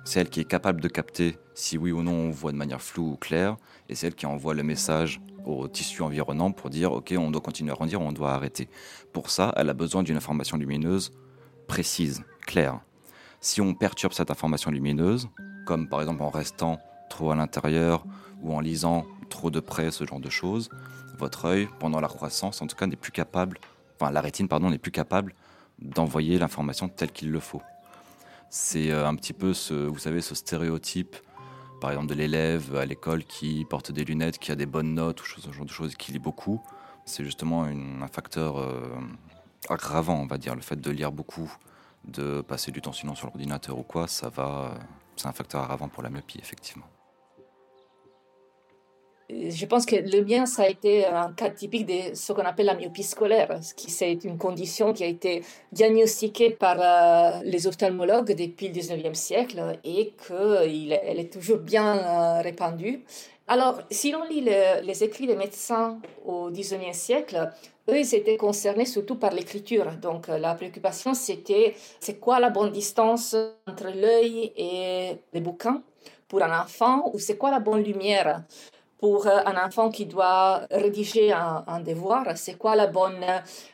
C'est 0.03 0.19
elle 0.19 0.29
qui 0.29 0.39
est 0.39 0.45
capable 0.45 0.81
de 0.81 0.87
capter 0.87 1.39
si 1.55 1.79
oui 1.79 1.91
ou 1.91 2.03
non 2.03 2.13
on 2.13 2.29
voit 2.29 2.51
de 2.51 2.57
manière 2.57 2.81
floue 2.81 3.13
ou 3.13 3.15
claire, 3.15 3.57
et 3.89 3.95
c'est 3.95 4.07
elle 4.07 4.15
qui 4.15 4.27
envoie 4.27 4.53
le 4.53 4.61
message 4.61 5.19
au 5.45 5.67
tissu 5.67 6.03
environnant 6.03 6.51
pour 6.51 6.69
dire 6.69 6.91
ok 6.91 7.15
on 7.17 7.31
doit 7.31 7.41
continuer 7.41 7.71
à 7.71 7.75
grandir, 7.75 8.01
on 8.01 8.11
doit 8.11 8.33
arrêter. 8.33 8.69
Pour 9.13 9.31
ça, 9.31 9.51
elle 9.57 9.69
a 9.69 9.73
besoin 9.73 10.03
d'une 10.03 10.17
information 10.17 10.57
lumineuse 10.57 11.11
précise, 11.67 12.23
claire. 12.45 12.79
Si 13.41 13.61
on 13.61 13.73
perturbe 13.73 14.13
cette 14.13 14.29
information 14.29 14.69
lumineuse, 14.69 15.27
comme 15.65 15.87
par 15.89 16.01
exemple 16.01 16.21
en 16.21 16.29
restant 16.29 16.77
trop 17.09 17.31
à 17.31 17.35
l'intérieur 17.35 18.05
ou 18.41 18.53
en 18.53 18.59
lisant 18.59 19.05
trop 19.35 19.51
de 19.51 19.59
près, 19.59 19.91
ce 19.91 20.05
genre 20.05 20.21
de 20.21 20.29
choses, 20.29 20.69
votre 21.17 21.45
œil, 21.45 21.67
pendant 21.79 21.99
la 21.99 22.07
croissance, 22.07 22.61
en 22.61 22.67
tout 22.67 22.75
cas, 22.75 22.87
n'est 22.87 22.95
plus 22.95 23.11
capable, 23.11 23.59
enfin 23.95 24.11
la 24.11 24.21
rétine, 24.21 24.47
pardon, 24.47 24.69
n'est 24.69 24.77
plus 24.77 24.91
capable 24.91 25.35
d'envoyer 25.79 26.39
l'information 26.39 26.87
telle 26.87 27.11
qu'il 27.11 27.31
le 27.31 27.41
faut. 27.41 27.61
C'est 28.49 28.91
euh, 28.91 29.07
un 29.07 29.15
petit 29.15 29.33
peu 29.33 29.53
ce, 29.53 29.73
vous 29.73 29.99
savez, 29.99 30.21
ce 30.21 30.35
stéréotype, 30.35 31.17
par 31.81 31.91
exemple, 31.91 32.07
de 32.07 32.13
l'élève 32.13 32.75
à 32.75 32.85
l'école 32.85 33.25
qui 33.25 33.65
porte 33.69 33.91
des 33.91 34.05
lunettes, 34.05 34.39
qui 34.39 34.51
a 34.51 34.55
des 34.55 34.65
bonnes 34.65 34.93
notes 34.93 35.21
ou 35.21 35.25
ce 35.25 35.51
genre 35.51 35.65
de 35.65 35.69
choses, 35.69 35.95
qui 35.95 36.13
lit 36.13 36.19
beaucoup. 36.19 36.61
C'est 37.03 37.25
justement 37.25 37.63
un 37.63 38.07
facteur 38.07 38.57
euh, 38.57 38.87
aggravant, 39.69 40.15
on 40.15 40.27
va 40.27 40.37
dire, 40.37 40.55
le 40.55 40.61
fait 40.61 40.79
de 40.79 40.91
lire 40.91 41.11
beaucoup, 41.11 41.51
de 42.05 42.41
passer 42.41 42.71
du 42.71 42.81
temps 42.81 42.93
sinon 42.93 43.15
sur 43.15 43.27
l'ordinateur 43.27 43.77
ou 43.77 43.83
quoi, 43.83 44.07
ça 44.07 44.29
va, 44.29 44.71
euh, 44.71 44.79
c'est 45.17 45.27
un 45.27 45.33
facteur 45.33 45.61
aggravant 45.61 45.89
pour 45.89 46.03
la 46.03 46.09
myopie, 46.09 46.39
effectivement. 46.39 46.87
Je 49.29 49.65
pense 49.65 49.87
que 49.87 49.95
le 49.95 50.23
mien, 50.23 50.45
ça 50.45 50.63
a 50.63 50.67
été 50.67 51.05
un 51.05 51.31
cas 51.33 51.49
typique 51.49 51.87
de 51.87 52.13
ce 52.15 52.31
qu'on 52.31 52.43
appelle 52.43 52.67
la 52.67 52.75
myopie 52.75 53.01
scolaire, 53.01 53.59
qui 53.75 53.89
c'est 53.89 54.23
une 54.23 54.37
condition 54.37 54.93
qui 54.93 55.03
a 55.03 55.07
été 55.07 55.43
diagnostiquée 55.71 56.51
par 56.51 56.77
euh, 56.79 57.41
les 57.43 57.65
ophtalmologues 57.65 58.35
depuis 58.35 58.67
le 58.67 58.75
19e 58.75 59.15
siècle 59.15 59.79
et 59.83 60.13
qu'elle 60.27 61.19
est 61.19 61.33
toujours 61.33 61.57
bien 61.57 61.97
euh, 61.97 62.41
répandue. 62.41 63.03
Alors, 63.47 63.81
si 63.89 64.11
l'on 64.11 64.23
lit 64.25 64.41
les 64.41 65.03
écrits 65.03 65.27
des 65.27 65.35
médecins 65.35 65.99
au 66.25 66.51
19e 66.51 66.93
siècle, 66.93 67.51
eux, 67.89 67.99
ils 67.99 68.15
étaient 68.15 68.37
concernés 68.37 68.85
surtout 68.85 69.15
par 69.15 69.31
l'écriture. 69.31 69.91
Donc, 69.97 70.29
euh, 70.29 70.37
la 70.37 70.53
préoccupation, 70.53 71.15
c'était 71.15 71.75
c'est 71.99 72.19
quoi 72.19 72.39
la 72.39 72.51
bonne 72.51 72.71
distance 72.71 73.35
entre 73.67 73.87
l'œil 73.89 74.51
et 74.55 75.17
les 75.33 75.41
bouquins 75.41 75.81
pour 76.27 76.43
un 76.43 76.61
enfant 76.61 77.11
ou 77.13 77.19
c'est 77.19 77.37
quoi 77.37 77.49
la 77.51 77.59
bonne 77.59 77.83
lumière? 77.83 78.43
Pour 78.99 79.27
euh, 79.27 79.39
un 79.45 79.65
enfant 79.65 79.89
qui 79.89 80.05
doit 80.05 80.67
rédiger 80.71 81.31
un, 81.31 81.79
devoir, 81.79 82.37
c'est 82.37 82.57
quoi 82.57 82.75
la 82.75 82.87
bonne 82.87 83.25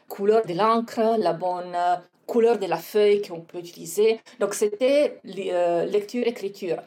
couleur 0.08 0.46
de 0.46 0.54
l'encre, 0.54 1.18
la 1.18 1.34
bonne 1.34 1.78
couleur 2.26 2.58
de 2.58 2.66
la 2.66 2.78
feuille 2.78 3.22
qu'on 3.22 3.42
peut 3.42 3.60
utiliser. 3.60 4.20
Donc 4.40 4.54
c'était 4.54 5.20
euh, 5.26 5.86
lecture-écriture. 5.86 6.78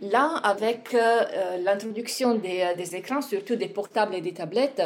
Là, 0.00 0.40
avec 0.42 0.94
euh, 0.94 1.58
l'introduction 1.62 2.34
des, 2.34 2.74
des, 2.76 2.96
écrans, 2.96 3.22
surtout 3.22 3.56
des 3.56 3.68
portables 3.68 4.14
et 4.14 4.20
des 4.20 4.34
tablettes, 4.34 4.82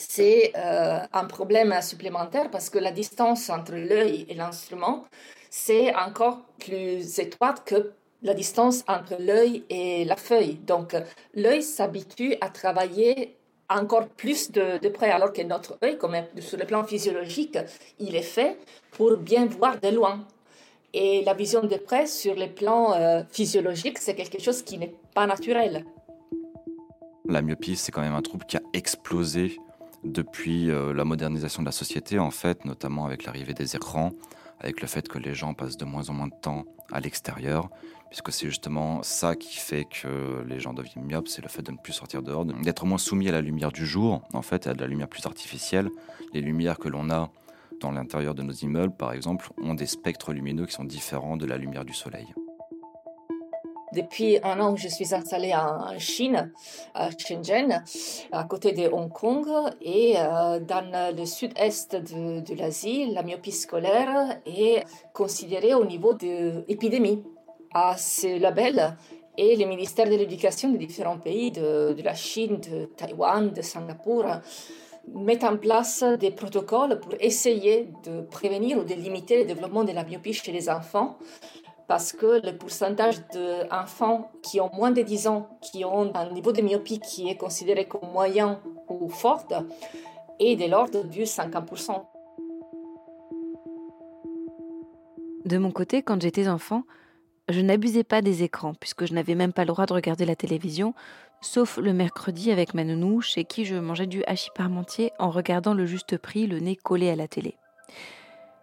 c'est 0.00 0.52
un 0.54 1.24
problème 1.24 1.74
supplémentaire 1.82 2.52
parce 2.52 2.70
que 2.70 2.78
la 2.78 2.92
distance 2.92 3.50
entre 3.50 3.72
l'œil 3.72 4.26
et 4.28 4.34
l'instrument, 4.34 5.04
c'est 5.50 5.92
encore 5.96 6.38
plus 6.60 7.18
étroite 7.18 7.62
que 7.64 7.90
la 8.22 8.34
distance 8.34 8.84
entre 8.88 9.16
l'œil 9.20 9.64
et 9.70 10.04
la 10.04 10.16
feuille. 10.16 10.54
Donc, 10.66 10.96
l'œil 11.34 11.62
s'habitue 11.62 12.36
à 12.40 12.48
travailler 12.48 13.36
encore 13.68 14.08
plus 14.08 14.50
de, 14.50 14.88
près, 14.88 15.10
alors 15.10 15.32
que 15.32 15.42
notre 15.42 15.78
œil, 15.82 15.98
comme 15.98 16.16
sur 16.40 16.58
le 16.58 16.64
plan 16.64 16.84
physiologique, 16.84 17.58
il 17.98 18.16
est 18.16 18.22
fait 18.22 18.58
pour 18.92 19.16
bien 19.16 19.46
voir 19.46 19.78
de 19.80 19.88
loin. 19.88 20.26
Et 20.94 21.22
la 21.24 21.34
vision 21.34 21.62
de 21.62 21.76
près, 21.76 22.06
sur 22.06 22.34
le 22.34 22.48
plan 22.48 22.94
euh, 22.94 23.22
physiologique, 23.30 23.98
c'est 23.98 24.14
quelque 24.14 24.40
chose 24.40 24.62
qui 24.62 24.78
n'est 24.78 24.94
pas 25.14 25.26
naturel. 25.26 25.84
La 27.26 27.42
myopie, 27.42 27.76
c'est 27.76 27.92
quand 27.92 28.00
même 28.00 28.14
un 28.14 28.22
trouble 28.22 28.46
qui 28.46 28.56
a 28.56 28.62
explosé 28.72 29.58
depuis 30.02 30.70
euh, 30.70 30.94
la 30.94 31.04
modernisation 31.04 31.60
de 31.60 31.66
la 31.66 31.72
société, 31.72 32.18
en 32.18 32.30
fait, 32.30 32.64
notamment 32.64 33.04
avec 33.04 33.24
l'arrivée 33.24 33.52
des 33.52 33.76
écrans, 33.76 34.12
avec 34.60 34.80
le 34.80 34.88
fait 34.88 35.08
que 35.08 35.18
les 35.18 35.34
gens 35.34 35.54
passent 35.54 35.76
de 35.76 35.84
moins 35.84 36.08
en 36.10 36.14
moins 36.14 36.28
de 36.28 36.34
temps 36.40 36.64
à 36.92 37.00
l'extérieur, 37.00 37.68
puisque 38.10 38.32
c'est 38.32 38.46
justement 38.46 39.02
ça 39.02 39.36
qui 39.36 39.56
fait 39.58 39.84
que 39.84 40.42
les 40.46 40.60
gens 40.60 40.72
deviennent 40.72 41.04
myopes, 41.04 41.28
c'est 41.28 41.42
le 41.42 41.48
fait 41.48 41.62
de 41.62 41.72
ne 41.72 41.76
plus 41.76 41.92
sortir 41.92 42.22
dehors, 42.22 42.44
d'être 42.44 42.86
moins 42.86 42.98
soumis 42.98 43.28
à 43.28 43.32
la 43.32 43.40
lumière 43.40 43.72
du 43.72 43.86
jour, 43.86 44.22
en 44.32 44.42
fait, 44.42 44.66
à 44.66 44.74
de 44.74 44.80
la 44.80 44.86
lumière 44.86 45.08
plus 45.08 45.26
artificielle. 45.26 45.88
Les 46.32 46.40
lumières 46.40 46.78
que 46.78 46.88
l'on 46.88 47.10
a 47.10 47.30
dans 47.80 47.92
l'intérieur 47.92 48.34
de 48.34 48.42
nos 48.42 48.52
immeubles, 48.52 48.96
par 48.96 49.12
exemple, 49.12 49.50
ont 49.62 49.74
des 49.74 49.86
spectres 49.86 50.32
lumineux 50.32 50.66
qui 50.66 50.72
sont 50.72 50.84
différents 50.84 51.36
de 51.36 51.46
la 51.46 51.58
lumière 51.58 51.84
du 51.84 51.94
soleil. 51.94 52.26
Depuis 53.92 54.38
un 54.42 54.60
an, 54.60 54.76
je 54.76 54.88
suis 54.88 55.14
installée 55.14 55.54
en 55.54 55.98
Chine, 55.98 56.52
à 56.94 57.08
Shenzhen, 57.10 57.82
à 58.32 58.44
côté 58.44 58.72
de 58.72 58.88
Hong 58.88 59.10
Kong, 59.10 59.46
et 59.80 60.14
euh, 60.18 60.60
dans 60.60 61.14
le 61.16 61.24
sud-est 61.24 61.96
de, 61.96 62.54
l'Asie, 62.54 63.10
la 63.12 63.22
myopie 63.22 63.52
scolaire 63.52 64.40
est 64.44 64.84
considérée 65.12 65.74
au 65.74 65.86
niveau 65.86 66.12
de 66.12 66.64
l'épidémie 66.68 67.22
à 67.72 67.96
ce 67.96 68.38
label 68.38 68.96
et 69.38 69.56
les 69.56 69.66
ministères 69.66 70.06
de 70.10 70.16
l'éducation 70.16 70.70
des 70.70 70.78
différents 70.78 71.18
pays, 71.18 71.50
de, 71.50 71.96
la 72.02 72.14
Chine, 72.14 72.58
de 72.60 72.86
Taïwan, 72.96 73.52
de 73.52 73.62
Singapour, 73.62 74.24
mettent 75.14 75.44
en 75.44 75.56
place 75.56 76.02
des 76.18 76.30
protocoles 76.30 77.00
pour 77.00 77.14
essayer 77.20 77.88
de 78.04 78.20
prévenir 78.22 78.78
ou 78.78 78.84
de 78.84 78.94
limiter 78.94 79.38
le 79.38 79.44
développement 79.46 79.84
de 79.84 79.92
la 79.92 80.04
myopie 80.04 80.34
chez 80.34 80.52
les 80.52 80.68
enfants. 80.68 81.16
Parce 81.88 82.12
que 82.12 82.46
le 82.46 82.54
pourcentage 82.56 83.16
d'enfants 83.32 84.30
qui 84.42 84.60
ont 84.60 84.70
moins 84.74 84.90
de 84.90 85.00
10 85.00 85.26
ans, 85.26 85.48
qui 85.62 85.86
ont 85.86 86.14
un 86.14 86.30
niveau 86.30 86.52
de 86.52 86.60
myopie 86.60 87.00
qui 87.00 87.30
est 87.30 87.36
considéré 87.36 87.86
comme 87.86 88.12
moyen 88.12 88.60
ou 88.90 89.08
fort, 89.08 89.48
est 90.38 90.56
de 90.56 90.66
l'ordre 90.66 91.04
du 91.04 91.22
50%. 91.22 92.04
De 95.46 95.56
mon 95.56 95.70
côté, 95.70 96.02
quand 96.02 96.20
j'étais 96.20 96.46
enfant, 96.46 96.82
je 97.48 97.62
n'abusais 97.62 98.04
pas 98.04 98.20
des 98.20 98.42
écrans, 98.42 98.74
puisque 98.74 99.06
je 99.06 99.14
n'avais 99.14 99.34
même 99.34 99.54
pas 99.54 99.62
le 99.62 99.68
droit 99.68 99.86
de 99.86 99.94
regarder 99.94 100.26
la 100.26 100.36
télévision, 100.36 100.92
sauf 101.40 101.78
le 101.78 101.94
mercredi 101.94 102.52
avec 102.52 102.74
ma 102.74 102.84
nounou, 102.84 103.22
chez 103.22 103.44
qui 103.44 103.64
je 103.64 103.76
mangeais 103.76 104.06
du 104.06 104.22
hachis 104.24 104.50
parmentier 104.54 105.10
en 105.18 105.30
regardant 105.30 105.72
le 105.72 105.86
juste 105.86 106.18
prix, 106.18 106.46
le 106.46 106.58
nez 106.58 106.76
collé 106.76 107.08
à 107.08 107.16
la 107.16 107.28
télé. 107.28 107.56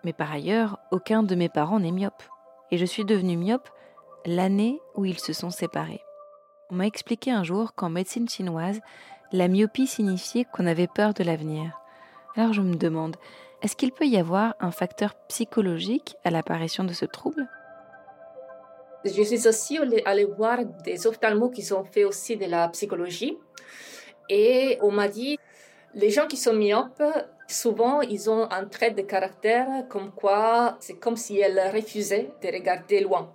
Mais 0.03 0.13
par 0.13 0.31
ailleurs, 0.31 0.77
aucun 0.91 1.23
de 1.23 1.33
mes 1.33 1.49
parents 1.49 1.79
n'est 1.79 1.91
myope. 1.91 2.21
Et 2.71 2.77
je 2.77 2.85
suis 2.85 3.05
devenue 3.05 3.37
myope 3.37 3.69
l'année 4.25 4.79
où 4.95 5.05
ils 5.05 5.19
se 5.19 5.33
sont 5.33 5.51
séparés. 5.51 6.01
On 6.71 6.75
m'a 6.75 6.87
expliqué 6.87 7.31
un 7.31 7.43
jour 7.43 7.75
qu'en 7.75 7.89
médecine 7.89 8.27
chinoise, 8.27 8.81
la 9.31 9.47
myopie 9.47 9.87
signifiait 9.87 10.45
qu'on 10.45 10.65
avait 10.65 10.87
peur 10.87 11.13
de 11.13 11.23
l'avenir. 11.23 11.79
Alors 12.35 12.53
je 12.53 12.61
me 12.61 12.75
demande, 12.75 13.15
est-ce 13.61 13.75
qu'il 13.75 13.91
peut 13.91 14.05
y 14.05 14.17
avoir 14.17 14.55
un 14.59 14.71
facteur 14.71 15.13
psychologique 15.27 16.15
à 16.23 16.31
l'apparition 16.31 16.83
de 16.83 16.93
ce 16.93 17.05
trouble? 17.05 17.47
Je 19.05 19.21
suis 19.21 19.47
aussi 19.47 19.79
allée 20.05 20.25
voir 20.25 20.65
des 20.83 21.05
ophtalmos 21.05 21.51
qui 21.53 21.71
ont 21.73 21.83
fait 21.83 22.03
aussi 22.03 22.37
de 22.37 22.45
la 22.45 22.67
psychologie. 22.69 23.37
Et 24.29 24.79
on 24.81 24.91
m'a 24.91 25.07
dit, 25.07 25.37
les 25.95 26.09
gens 26.09 26.27
qui 26.27 26.37
sont 26.37 26.53
myopes, 26.53 27.03
souvent, 27.47 28.01
ils 28.01 28.29
ont 28.29 28.49
un 28.51 28.65
trait 28.65 28.91
de 28.91 29.01
caractère 29.01 29.67
comme 29.89 30.11
quoi 30.11 30.77
c'est 30.79 30.95
comme 30.95 31.15
si 31.15 31.39
elles 31.39 31.71
refusaient 31.73 32.31
de 32.41 32.47
regarder 32.47 32.99
loin. 32.99 33.31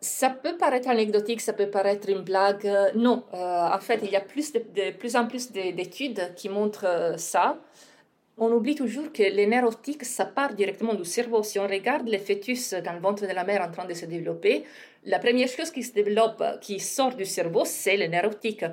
Ça 0.00 0.30
peut 0.30 0.56
paraître 0.56 0.88
anecdotique, 0.88 1.40
ça 1.40 1.52
peut 1.52 1.70
paraître 1.70 2.08
une 2.08 2.22
blague. 2.22 2.70
Non, 2.94 3.24
euh, 3.34 3.68
en 3.68 3.80
fait, 3.80 4.00
il 4.02 4.10
y 4.10 4.16
a 4.16 4.20
plus 4.20 4.52
de, 4.52 4.92
plus 4.92 5.16
en 5.16 5.26
plus 5.26 5.50
d'études 5.52 6.34
qui 6.36 6.48
montrent 6.48 6.86
euh, 6.86 7.16
ça. 7.16 7.58
On 8.38 8.52
oublie 8.52 8.74
toujours 8.74 9.14
que 9.14 9.22
les 9.22 9.46
nerfs 9.46 9.64
optiques, 9.64 10.04
ça 10.04 10.26
part 10.26 10.52
directement 10.52 10.92
du 10.92 11.06
cerveau. 11.06 11.42
Si 11.42 11.58
on 11.58 11.66
regarde 11.66 12.06
les 12.06 12.18
fœtus 12.18 12.74
dans 12.84 12.92
le 12.92 13.00
ventre 13.00 13.26
de 13.26 13.32
la 13.32 13.44
mère 13.44 13.62
en 13.62 13.70
train 13.70 13.86
de 13.86 13.94
se 13.94 14.04
développer, 14.04 14.64
la 15.04 15.18
première 15.18 15.48
chose 15.48 15.70
qui 15.70 15.82
se 15.82 15.94
développe, 15.94 16.44
qui 16.60 16.78
sort 16.78 17.14
du 17.14 17.24
cerveau, 17.24 17.62
c'est 17.64 17.96
les 17.96 18.08
nerfs 18.08 18.26
optiques. 18.26 18.66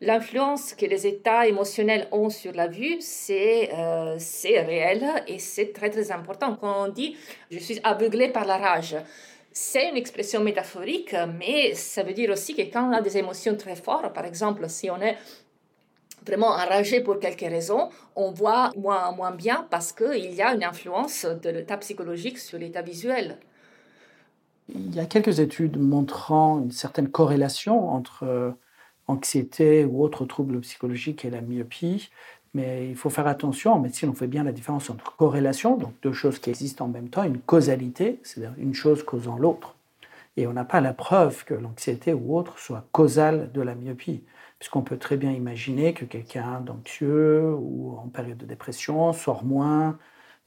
L'influence 0.00 0.72
que 0.72 0.86
les 0.86 1.04
états 1.08 1.48
émotionnels 1.48 2.06
ont 2.12 2.30
sur 2.30 2.52
la 2.52 2.68
vue, 2.68 2.98
c'est 3.00 3.70
euh, 3.74 4.16
réel 4.44 5.04
et 5.26 5.40
c'est 5.40 5.72
très 5.72 5.90
très 5.90 6.12
important. 6.12 6.54
Quand 6.54 6.84
on 6.84 6.88
dit 6.88 7.16
je 7.50 7.58
suis 7.58 7.80
aveuglé 7.82 8.28
par 8.28 8.44
la 8.44 8.58
rage, 8.58 8.94
c'est 9.50 9.88
une 9.88 9.96
expression 9.96 10.44
métaphorique, 10.44 11.16
mais 11.36 11.74
ça 11.74 12.04
veut 12.04 12.12
dire 12.12 12.30
aussi 12.30 12.54
que 12.54 12.62
quand 12.62 12.88
on 12.88 12.92
a 12.92 13.00
des 13.00 13.18
émotions 13.18 13.56
très 13.56 13.74
fortes, 13.74 14.14
par 14.14 14.26
exemple 14.26 14.68
si 14.68 14.88
on 14.88 15.00
est 15.00 15.16
vraiment 16.26 16.48
enragé 16.48 17.00
pour 17.00 17.18
quelque 17.18 17.46
raison, 17.46 17.90
on 18.16 18.30
voit 18.30 18.70
moins, 18.76 19.12
moins 19.12 19.30
bien 19.30 19.66
parce 19.70 19.92
qu'il 19.92 20.34
y 20.34 20.42
a 20.42 20.54
une 20.54 20.64
influence 20.64 21.24
de 21.24 21.50
l'état 21.50 21.76
psychologique 21.78 22.38
sur 22.38 22.58
l'état 22.58 22.82
visuel. 22.82 23.38
Il 24.74 24.94
y 24.94 25.00
a 25.00 25.06
quelques 25.06 25.40
études 25.40 25.78
montrant 25.78 26.58
une 26.58 26.72
certaine 26.72 27.08
corrélation 27.08 27.90
entre 27.90 28.24
euh, 28.24 28.50
anxiété 29.06 29.84
ou 29.86 30.02
autres 30.04 30.26
troubles 30.26 30.60
psychologiques 30.60 31.24
et 31.24 31.30
la 31.30 31.40
myopie. 31.40 32.10
Mais 32.54 32.88
il 32.88 32.96
faut 32.96 33.10
faire 33.10 33.26
attention, 33.26 33.72
en 33.74 33.78
médecine, 33.78 34.08
on 34.08 34.14
fait 34.14 34.26
bien 34.26 34.42
la 34.42 34.52
différence 34.52 34.88
entre 34.88 35.16
corrélation, 35.16 35.76
donc 35.76 35.92
deux 36.02 36.12
choses 36.12 36.38
qui 36.38 36.50
existent 36.50 36.86
en 36.86 36.88
même 36.88 37.08
temps, 37.08 37.22
une 37.22 37.38
causalité, 37.38 38.18
c'est-à-dire 38.22 38.54
une 38.58 38.74
chose 38.74 39.02
causant 39.02 39.36
l'autre. 39.36 39.74
Et 40.36 40.46
on 40.46 40.52
n'a 40.52 40.64
pas 40.64 40.80
la 40.80 40.94
preuve 40.94 41.44
que 41.44 41.54
l'anxiété 41.54 42.12
ou 42.12 42.36
autre 42.36 42.58
soit 42.58 42.84
causale 42.92 43.50
de 43.52 43.60
la 43.60 43.74
myopie 43.74 44.22
puisqu'on 44.58 44.82
peut 44.82 44.98
très 44.98 45.16
bien 45.16 45.32
imaginer 45.32 45.94
que 45.94 46.04
quelqu'un 46.04 46.60
d'anxieux 46.60 47.54
ou 47.54 47.96
en 47.96 48.08
période 48.08 48.38
de 48.38 48.46
dépression 48.46 49.12
sort 49.12 49.44
moins, 49.44 49.98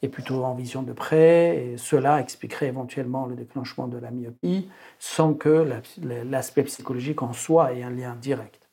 et 0.02 0.10
plutôt 0.10 0.44
en 0.44 0.56
vision 0.56 0.84
de 0.84 0.94
près. 0.94 1.58
Et 1.58 1.78
cela 1.78 2.20
expliquerait 2.20 2.68
éventuellement 2.68 3.26
le 3.26 3.36
déclenchement 3.36 3.88
de 3.88 3.98
la 3.98 4.12
myopie 4.12 4.70
sans 5.00 5.34
que 5.34 5.68
l'aspect 6.24 6.64
psychologique 6.64 7.22
en 7.22 7.34
soi 7.34 7.74
ait 7.74 7.84
un 7.84 7.92
lien 7.92 8.16
direct. 8.16 8.70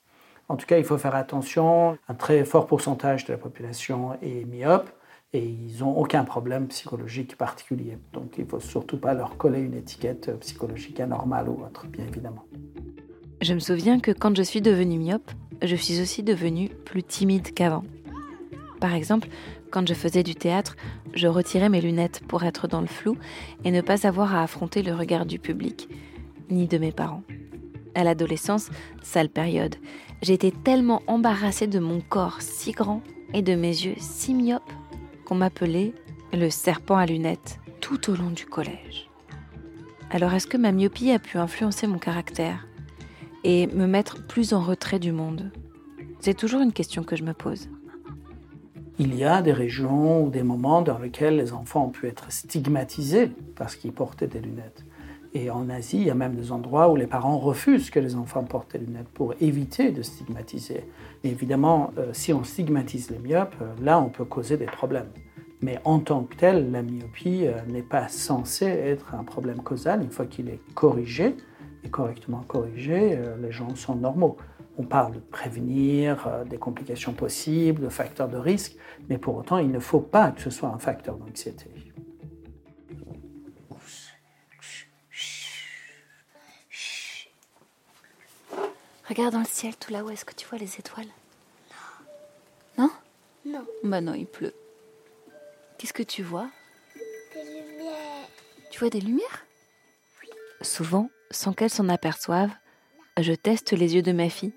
En 0.49 0.57
tout 0.57 0.67
cas, 0.67 0.79
il 0.79 0.85
faut 0.85 0.97
faire 0.97 1.15
attention. 1.15 1.99
Un 2.09 2.15
très 2.15 2.45
fort 2.45 2.67
pourcentage 2.67 3.27
de 3.27 3.33
la 3.33 3.39
population 3.39 4.15
est 4.23 4.47
myope 4.47 4.91
et 5.35 5.45
ils 5.45 5.81
n'ont 5.81 5.95
aucun 5.95 6.25
problème 6.25 6.69
psychologique 6.69 7.37
particulier. 7.37 7.99
Donc 8.15 8.39
il 8.39 8.45
ne 8.45 8.49
faut 8.49 8.61
surtout 8.61 8.99
pas 8.99 9.13
leur 9.13 9.37
coller 9.37 9.61
une 9.61 9.75
étiquette 9.75 10.35
psychologique 10.41 11.01
anormale 11.01 11.51
ou 11.51 11.63
autre, 11.63 11.87
bien 11.87 12.07
évidemment. 12.07 12.45
Je 13.41 13.55
me 13.55 13.61
souviens 13.61 14.01
que 14.01 14.11
quand 14.11 14.37
je 14.37 14.43
suis 14.43 14.61
devenue 14.61 14.99
myope, 14.99 15.31
je 15.63 15.77
suis 15.77 16.01
aussi 16.01 16.25
devenue 16.25 16.71
plus 16.85 17.05
timide 17.05 17.55
qu'avant. 17.55 17.85
Par 18.81 18.95
exemple, 18.95 19.29
quand 19.71 19.87
je 19.87 19.95
faisais 19.95 20.25
du 20.25 20.35
théâtre, 20.35 20.77
je 21.15 21.29
retirais 21.29 21.69
mes 21.69 21.81
lunettes 21.81 22.21
pour 22.27 22.45
être 22.45 22.67
dans 22.67 22.81
le 22.81 22.87
flou 22.87 23.17
et 23.65 23.71
ne 23.71 23.81
pas 23.81 24.07
avoir 24.07 24.35
à 24.35 24.43
affronter 24.43 24.83
le 24.83 24.95
regard 24.95 25.25
du 25.25 25.39
public, 25.39 25.89
ni 26.51 26.67
de 26.67 26.79
mes 26.79 26.93
parents. 26.93 27.23
À 27.95 28.05
l'adolescence, 28.05 28.71
sale 29.03 29.29
période, 29.29 29.77
j'étais 30.23 30.53
tellement 30.53 31.03
embarrassée 31.07 31.67
de 31.67 31.79
mon 31.79 32.01
corps 32.01 32.41
si 32.41 32.73
grand 32.73 33.03
et 33.35 33.43
de 33.43 33.55
mes 33.55 33.69
yeux 33.69 33.97
si 33.99 34.35
myopes 34.35 34.73
qu'on 35.25 35.35
m'appelait 35.35 35.93
le 36.33 36.51
serpent 36.51 36.97
à 36.97 37.07
lunettes 37.07 37.61
tout 37.81 38.11
au 38.11 38.17
long 38.17 38.31
du 38.31 38.47
collège. 38.47 39.09
Alors 40.11 40.33
est-ce 40.35 40.47
que 40.47 40.57
ma 40.57 40.73
myopie 40.73 41.11
a 41.11 41.19
pu 41.19 41.39
influencer 41.39 41.87
mon 41.87 41.99
caractère? 41.99 42.68
Et 43.45 43.67
me 43.69 43.87
mettre 43.87 44.27
plus 44.27 44.53
en 44.53 44.61
retrait 44.61 44.99
du 44.99 45.13
monde 45.13 45.51
C'est 46.21 46.37
toujours 46.37 46.61
une 46.61 46.73
question 46.73 47.03
que 47.03 47.17
je 47.17 47.23
me 47.23 47.35
pose. 47.35 47.69
Il 48.99 49.15
y 49.15 49.25
a 49.25 49.43
des 49.43 49.53
régions 49.53 50.25
ou 50.25 50.31
des 50.31 50.43
moments 50.43 50.83
dans 50.83 50.99
lesquels 50.99 51.37
les 51.37 51.53
enfants 51.53 51.87
ont 51.87 51.91
pu 51.91 52.09
être 52.09 52.33
stigmatisés 52.33 53.31
parce 53.55 53.77
qu'ils 53.77 53.93
portaient 53.93 54.27
des 54.27 54.41
lunettes. 54.41 54.85
Et 55.35 55.51
en 55.51 55.69
Asie, 55.69 55.99
il 55.99 56.07
y 56.07 56.11
a 56.11 56.15
même 56.15 56.35
des 56.35 56.53
endroits 56.53 56.91
où 56.91 56.97
les 56.97 57.07
parents 57.07 57.39
refusent 57.39 57.91
que 57.91 58.01
les 58.01 58.17
enfants 58.17 58.43
portent 58.45 58.73
des 58.73 58.79
lunettes 58.79 59.09
pour 59.09 59.35
éviter 59.41 59.93
de 59.93 60.03
stigmatiser. 60.03 60.85
Évidemment, 61.23 61.93
euh, 61.99 62.09
si 62.13 62.33
on 62.33 62.43
stigmatise 62.45 63.11
les 63.11 63.19
myopes, 63.19 63.55
euh, 63.61 63.73
là, 63.83 64.01
on 64.01 64.09
peut 64.09 64.25
causer 64.25 64.57
des 64.57 64.67
problèmes. 64.67 65.11
Mais 65.61 65.79
en 65.85 65.99
tant 65.99 66.23
que 66.23 66.35
tel, 66.35 66.71
la 66.71 66.83
myopie 66.83 67.47
euh, 67.47 67.61
n'est 67.69 67.83
pas 67.83 68.09
censée 68.09 68.67
être 68.67 69.15
un 69.15 69.25
problème 69.25 69.61
causal. 69.61 70.03
Une 70.03 70.11
fois 70.11 70.27
qu'il 70.27 70.49
est 70.49 70.61
corrigé, 70.75 71.37
et 71.85 71.91
correctement 71.91 72.43
corrigé, 72.43 73.19
les 73.41 73.53
gens 73.53 73.75
sont 73.75 73.95
normaux. 73.95 74.37
On 74.77 74.85
parle 74.85 75.15
de 75.15 75.19
prévenir 75.19 76.45
des 76.47 76.59
complications 76.59 77.13
possibles, 77.13 77.83
de 77.83 77.89
facteurs 77.89 78.29
de 78.29 78.37
risque, 78.37 78.77
mais 79.09 79.19
pour 79.19 79.37
autant, 79.37 79.59
il 79.59 79.71
ne 79.71 79.81
faut 79.81 80.01
pas 80.01 80.31
que 80.31 80.41
ce 80.41 80.51
soit 80.51 80.69
un 80.69 80.79
facteur 80.79 81.17
d'anxiété. 81.17 81.67
Regarde 89.09 89.33
dans 89.33 89.41
le 89.41 89.47
ciel 89.47 89.75
tout 89.75 89.91
là-haut, 89.91 90.11
est-ce 90.11 90.27
que 90.27 90.35
tu 90.35 90.47
vois 90.47 90.59
les 90.59 90.77
étoiles? 90.79 91.09
Non. 92.77 92.85
Non? 92.85 92.91
Non. 93.47 93.67
Bah 93.83 94.01
non, 94.03 94.13
il 94.13 94.27
pleut. 94.27 94.53
Qu'est-ce 95.79 95.95
que 95.95 96.03
tu 96.03 96.23
vois? 96.23 96.51
Des 97.35 97.43
lumières. 97.43 98.29
Tu 98.71 98.79
vois 98.79 98.91
des 98.91 99.01
lumières? 99.01 99.47
Oui. 100.23 100.29
Souvent, 100.61 101.09
sans 101.31 101.53
qu'elle 101.53 101.71
s'en 101.71 101.89
aperçoive, 101.89 102.51
je 103.21 103.33
teste 103.33 103.73
les 103.73 103.95
yeux 103.95 104.03
de 104.03 104.13
ma 104.13 104.29
fille 104.29 104.55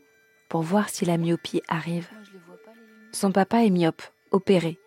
pour 0.49 0.61
voir 0.61 0.89
si 0.89 1.05
la 1.05 1.17
myopie 1.17 1.61
arrive. 1.67 2.09
Son 3.11 3.31
papa 3.31 3.63
est 3.63 3.69
myope, 3.69 4.03
opéré. 4.31 4.79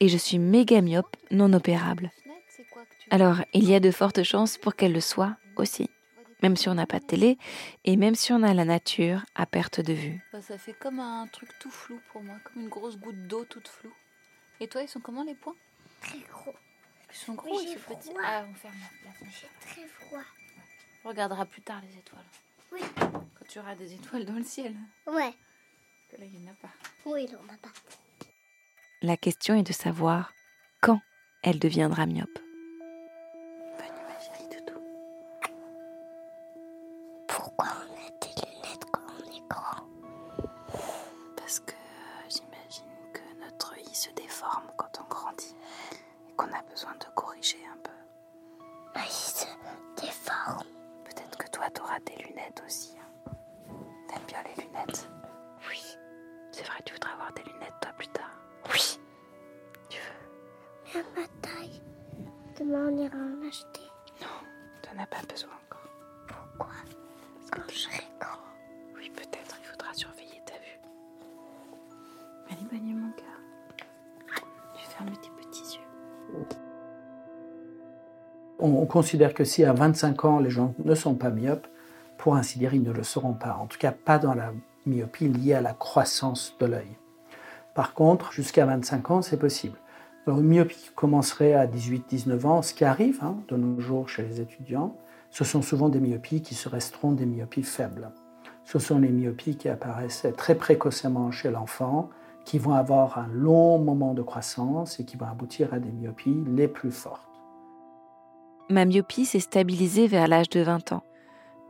Et 0.00 0.08
je 0.08 0.16
suis 0.16 0.38
méga 0.38 0.80
myope, 0.80 1.16
non 1.30 1.52
opérable. 1.52 2.10
Alors, 3.10 3.42
il 3.52 3.68
y 3.68 3.74
a 3.74 3.80
de 3.80 3.90
fortes 3.90 4.22
chances 4.22 4.58
pour 4.58 4.74
qu'elle 4.74 4.92
le 4.92 5.00
soit 5.00 5.36
aussi 5.56 5.88
même 6.42 6.56
si 6.56 6.68
on 6.68 6.74
n'a 6.74 6.86
pas 6.86 7.00
de 7.00 7.04
télé 7.04 7.38
et 7.84 7.96
même 7.96 8.14
si 8.14 8.32
on 8.32 8.42
a 8.42 8.54
la 8.54 8.64
nature 8.64 9.24
à 9.34 9.46
perte 9.46 9.80
de 9.80 9.92
vue. 9.92 10.24
Bah, 10.32 10.42
ça 10.42 10.58
fait 10.58 10.74
comme 10.74 11.00
un 11.00 11.26
truc 11.28 11.48
tout 11.58 11.70
flou 11.70 12.00
pour 12.12 12.22
moi, 12.22 12.36
comme 12.44 12.62
une 12.62 12.68
grosse 12.68 12.98
goutte 12.98 13.26
d'eau 13.26 13.44
toute 13.44 13.68
floue. 13.68 13.94
Et 14.60 14.68
toi, 14.68 14.82
ils 14.82 14.88
sont 14.88 15.00
comment 15.00 15.24
les 15.24 15.34
points? 15.34 15.56
Très 16.00 16.18
gros. 16.30 16.54
Ils 17.10 17.16
sont 17.16 17.34
gros, 17.34 17.60
ils 17.60 17.78
sont 17.78 17.94
petits? 17.94 18.10
Ah, 18.22 18.44
on 18.48 18.54
ferme 18.54 18.74
la 19.04 19.10
J'ai 19.30 19.48
très 19.60 19.86
froid. 19.88 20.20
On 21.06 21.10
regardera 21.10 21.46
plus 21.46 21.62
tard 21.62 21.80
les 21.88 21.98
étoiles. 22.00 22.24
Oui. 22.72 22.80
Quand 22.98 23.46
tu 23.48 23.60
auras 23.60 23.76
des 23.76 23.94
étoiles 23.94 24.24
dans 24.24 24.32
le 24.32 24.42
ciel. 24.42 24.74
Ouais. 25.06 25.32
Que 26.10 26.16
là, 26.16 26.24
il 26.24 26.40
n'y 26.40 26.48
en 26.48 26.50
a 26.50 26.54
pas. 26.56 26.72
Oui, 27.04 27.26
il 27.28 27.30
n'y 27.30 27.36
en 27.36 27.54
a 27.54 27.56
pas. 27.58 27.68
La 29.02 29.16
question 29.16 29.54
est 29.54 29.62
de 29.62 29.72
savoir 29.72 30.32
quand 30.80 31.00
elle 31.44 31.60
deviendra 31.60 32.06
myope. 32.06 32.40
Tu 64.96 64.98
n'en 64.98 65.02
as 65.02 65.06
pas 65.06 65.22
besoin 65.28 65.50
encore. 65.66 65.88
Pourquoi? 66.26 66.74
Quand 67.50 67.62
je 67.68 67.78
serai 67.78 68.02
grand. 68.20 68.38
Oui, 68.96 69.10
peut-être, 69.14 69.58
il 69.60 69.66
faudra 69.66 69.92
surveiller 69.92 70.42
ta 70.44 70.54
vue. 70.54 70.80
Allez, 72.50 72.66
bonne 72.70 72.86
nuit, 72.86 72.94
mon 72.94 73.10
cœur. 73.12 73.26
Tu 74.74 74.84
fermes 74.86 75.10
tes 75.10 75.30
petits 75.30 75.76
yeux. 75.76 76.46
On 78.58 78.86
considère 78.86 79.34
que 79.34 79.44
si 79.44 79.64
à 79.64 79.72
25 79.74 80.24
ans, 80.24 80.38
les 80.40 80.50
gens 80.50 80.74
ne 80.82 80.94
sont 80.94 81.14
pas 81.14 81.30
myopes, 81.30 81.66
pour 82.16 82.36
ainsi 82.36 82.58
dire, 82.58 82.72
ils 82.72 82.82
ne 82.82 82.92
le 82.92 83.02
seront 83.02 83.34
pas. 83.34 83.54
En 83.56 83.66
tout 83.66 83.78
cas, 83.78 83.92
pas 83.92 84.18
dans 84.18 84.34
la 84.34 84.52
myopie 84.86 85.28
liée 85.28 85.54
à 85.54 85.60
la 85.60 85.74
croissance 85.74 86.56
de 86.58 86.66
l'œil. 86.66 86.96
Par 87.74 87.92
contre, 87.92 88.32
jusqu'à 88.32 88.64
25 88.64 89.10
ans, 89.10 89.22
c'est 89.22 89.36
possible. 89.36 89.78
Alors, 90.26 90.40
une 90.40 90.48
myopie 90.48 90.90
commencerait 90.96 91.52
à 91.52 91.68
18-19 91.68 92.46
ans, 92.46 92.62
ce 92.62 92.74
qui 92.74 92.84
arrive 92.84 93.20
hein, 93.22 93.36
de 93.46 93.56
nos 93.56 93.78
jours 93.78 94.08
chez 94.08 94.22
les 94.22 94.40
étudiants, 94.40 94.96
ce 95.30 95.44
sont 95.44 95.62
souvent 95.62 95.88
des 95.88 96.00
myopies 96.00 96.42
qui 96.42 96.56
se 96.56 96.68
resteront 96.68 97.12
des 97.12 97.26
myopies 97.26 97.62
faibles. 97.62 98.10
Ce 98.64 98.80
sont 98.80 98.98
les 98.98 99.10
myopies 99.10 99.56
qui 99.56 99.68
apparaissent 99.68 100.26
très 100.36 100.56
précocement 100.56 101.30
chez 101.30 101.50
l'enfant, 101.50 102.10
qui 102.44 102.58
vont 102.58 102.74
avoir 102.74 103.18
un 103.18 103.28
long 103.28 103.78
moment 103.78 104.14
de 104.14 104.22
croissance 104.22 104.98
et 104.98 105.04
qui 105.04 105.16
vont 105.16 105.26
aboutir 105.26 105.72
à 105.72 105.78
des 105.78 105.92
myopies 105.92 106.42
les 106.48 106.66
plus 106.66 106.90
fortes. 106.90 107.22
Ma 108.68 108.84
myopie 108.84 109.26
s'est 109.26 109.38
stabilisée 109.38 110.08
vers 110.08 110.26
l'âge 110.26 110.50
de 110.50 110.60
20 110.60 110.90
ans, 110.92 111.04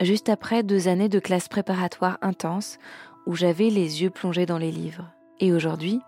juste 0.01 0.31
après 0.31 0.62
deux 0.62 0.88
années 0.88 1.11
de 1.11 1.19
classe 1.19 1.49
préparatoire 1.49 2.16
intense 2.23 2.79
où 3.27 3.35
j'avais 3.35 3.69
les 3.69 4.03
yeux 4.03 4.11
plongés 4.11 4.47
dans 4.47 4.57
les 4.57 4.71
livres. 4.71 5.11
Et 5.40 5.53
aujourd'hui, 5.53 6.01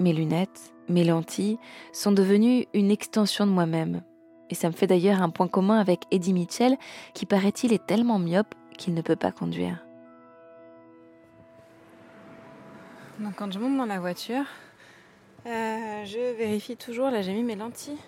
mes 0.00 0.12
lunettes, 0.12 0.73
mes 0.88 1.04
lentilles 1.04 1.58
sont 1.92 2.12
devenues 2.12 2.66
une 2.74 2.90
extension 2.90 3.46
de 3.46 3.52
moi-même. 3.52 4.02
Et 4.50 4.54
ça 4.54 4.68
me 4.68 4.72
fait 4.72 4.86
d'ailleurs 4.86 5.22
un 5.22 5.30
point 5.30 5.48
commun 5.48 5.78
avec 5.78 6.02
Eddie 6.10 6.32
Mitchell, 6.32 6.76
qui 7.14 7.26
paraît-il 7.26 7.72
est 7.72 7.86
tellement 7.86 8.18
myope 8.18 8.54
qu'il 8.76 8.94
ne 8.94 9.02
peut 9.02 9.16
pas 9.16 9.32
conduire. 9.32 9.84
Donc 13.20 13.36
quand 13.36 13.52
je 13.52 13.58
monte 13.58 13.76
dans 13.76 13.86
la 13.86 14.00
voiture, 14.00 14.44
euh, 15.46 16.04
je 16.04 16.36
vérifie 16.36 16.76
toujours, 16.76 17.10
là 17.10 17.22
j'ai 17.22 17.32
mis 17.32 17.44
mes 17.44 17.54
lentilles, 17.54 17.98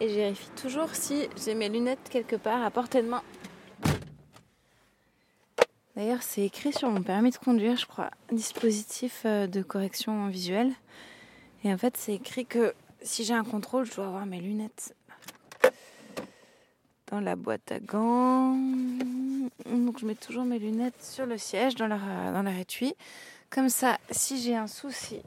et 0.00 0.08
je 0.08 0.14
vérifie 0.14 0.50
toujours 0.50 0.94
si 0.94 1.28
j'ai 1.44 1.54
mes 1.54 1.68
lunettes 1.68 2.08
quelque 2.10 2.36
part 2.36 2.62
à 2.62 2.70
portée 2.70 3.02
de 3.02 3.08
main. 3.08 3.22
D'ailleurs, 5.96 6.22
c'est 6.22 6.42
écrit 6.42 6.72
sur 6.72 6.88
mon 6.88 7.02
permis 7.02 7.30
de 7.30 7.36
conduire, 7.36 7.76
je 7.76 7.84
crois, 7.84 8.10
dispositif 8.32 9.22
euh, 9.26 9.46
de 9.46 9.60
correction 9.60 10.28
visuelle. 10.28 10.72
Et 11.64 11.72
en 11.72 11.78
fait, 11.78 11.96
c'est 11.96 12.14
écrit 12.14 12.46
que 12.46 12.74
si 13.02 13.24
j'ai 13.24 13.34
un 13.34 13.44
contrôle, 13.44 13.84
je 13.84 13.94
dois 13.94 14.06
avoir 14.06 14.26
mes 14.26 14.40
lunettes 14.40 14.94
dans 17.10 17.20
la 17.20 17.36
boîte 17.36 17.72
à 17.72 17.80
gants. 17.80 18.56
Donc, 19.66 19.98
je 19.98 20.06
mets 20.06 20.14
toujours 20.14 20.44
mes 20.44 20.58
lunettes 20.58 21.02
sur 21.02 21.26
le 21.26 21.38
siège, 21.38 21.74
dans 21.74 21.86
leur, 21.86 22.00
dans 22.32 22.42
leur 22.42 22.56
étui. 22.56 22.94
Comme 23.50 23.68
ça, 23.68 23.98
si 24.10 24.40
j'ai 24.40 24.56
un 24.56 24.68
souci 24.68 25.20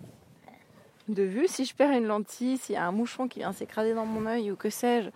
de 1.09 1.23
vue, 1.23 1.47
si 1.47 1.65
je 1.65 1.75
perds 1.75 1.91
une 1.91 2.05
lentille, 2.05 2.57
s'il 2.57 2.75
y 2.75 2.77
a 2.77 2.87
un 2.87 2.91
mouchon 2.91 3.27
qui 3.27 3.39
vient 3.39 3.51
s'écraser 3.51 3.93
dans 3.93 4.05
mon 4.05 4.25
œil 4.25 4.51
ou 4.51 4.55
que 4.55 4.69
sais-je, 4.69 5.09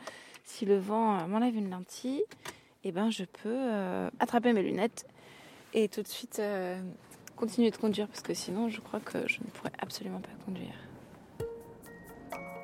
si 0.44 0.66
le 0.66 0.78
vent 0.78 1.20
euh, 1.20 1.28
m'enlève 1.28 1.56
une 1.56 1.70
lentille, 1.70 2.24
eh 2.84 2.92
ben, 2.92 3.10
je 3.10 3.24
peux 3.24 3.50
euh, 3.50 4.10
attraper 4.20 4.54
mes 4.54 4.64
lunettes 4.64 5.06
et 5.74 5.88
tout 5.90 6.02
de 6.02 6.08
suite 6.08 6.40
euh, 6.40 6.82
continuer 7.36 7.72
de 7.72 7.78
conduire 7.78 8.08
parce 8.08 8.22
que 8.22 8.34
sinon, 8.34 8.70
je 8.70 8.82
crois 8.82 9.00
que 9.00 9.28
je 9.28 9.40
ne 9.40 9.50
pourrais 9.50 9.74
absolument 9.80 10.20
pas 10.20 10.30
conduire. 10.46 10.87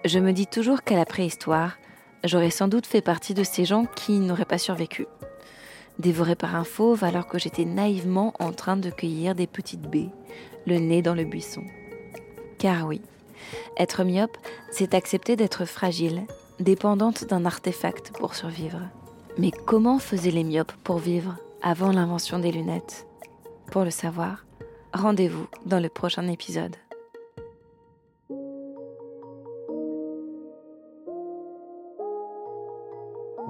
Je 0.05 0.19
me 0.19 0.33
dis 0.33 0.47
toujours 0.47 0.83
qu'à 0.83 0.97
la 0.97 1.05
préhistoire, 1.05 1.77
j'aurais 2.25 2.49
sans 2.49 2.67
doute 2.67 2.85
fait 2.85 3.01
partie 3.01 3.33
de 3.33 3.43
ces 3.43 3.63
gens 3.63 3.85
qui 3.85 4.19
n'auraient 4.19 4.43
pas 4.43 4.57
survécu. 4.57 5.07
Dévoré 5.97 6.35
par 6.35 6.55
un 6.55 6.65
fauve 6.65 7.05
alors 7.05 7.25
que 7.25 7.39
j'étais 7.39 7.63
naïvement 7.63 8.33
en 8.39 8.51
train 8.51 8.75
de 8.75 8.89
cueillir 8.89 9.33
des 9.33 9.47
petites 9.47 9.89
baies, 9.89 10.09
le 10.67 10.77
nez 10.79 11.01
dans 11.01 11.15
le 11.15 11.23
buisson. 11.23 11.63
Car 12.57 12.85
oui, 12.85 13.01
être 13.77 14.03
myope, 14.03 14.37
c'est 14.71 14.93
accepter 14.93 15.37
d'être 15.37 15.63
fragile, 15.63 16.23
dépendante 16.59 17.25
d'un 17.25 17.45
artefact 17.45 18.11
pour 18.11 18.35
survivre. 18.35 18.81
Mais 19.37 19.51
comment 19.51 19.99
faisaient 19.99 20.31
les 20.31 20.43
myopes 20.43 20.73
pour 20.83 20.97
vivre 20.97 21.37
avant 21.61 21.93
l'invention 21.93 22.39
des 22.39 22.51
lunettes? 22.51 23.07
Pour 23.71 23.85
le 23.85 23.89
savoir, 23.89 24.43
rendez-vous 24.93 25.47
dans 25.65 25.79
le 25.79 25.89
prochain 25.89 26.27
épisode. 26.27 26.75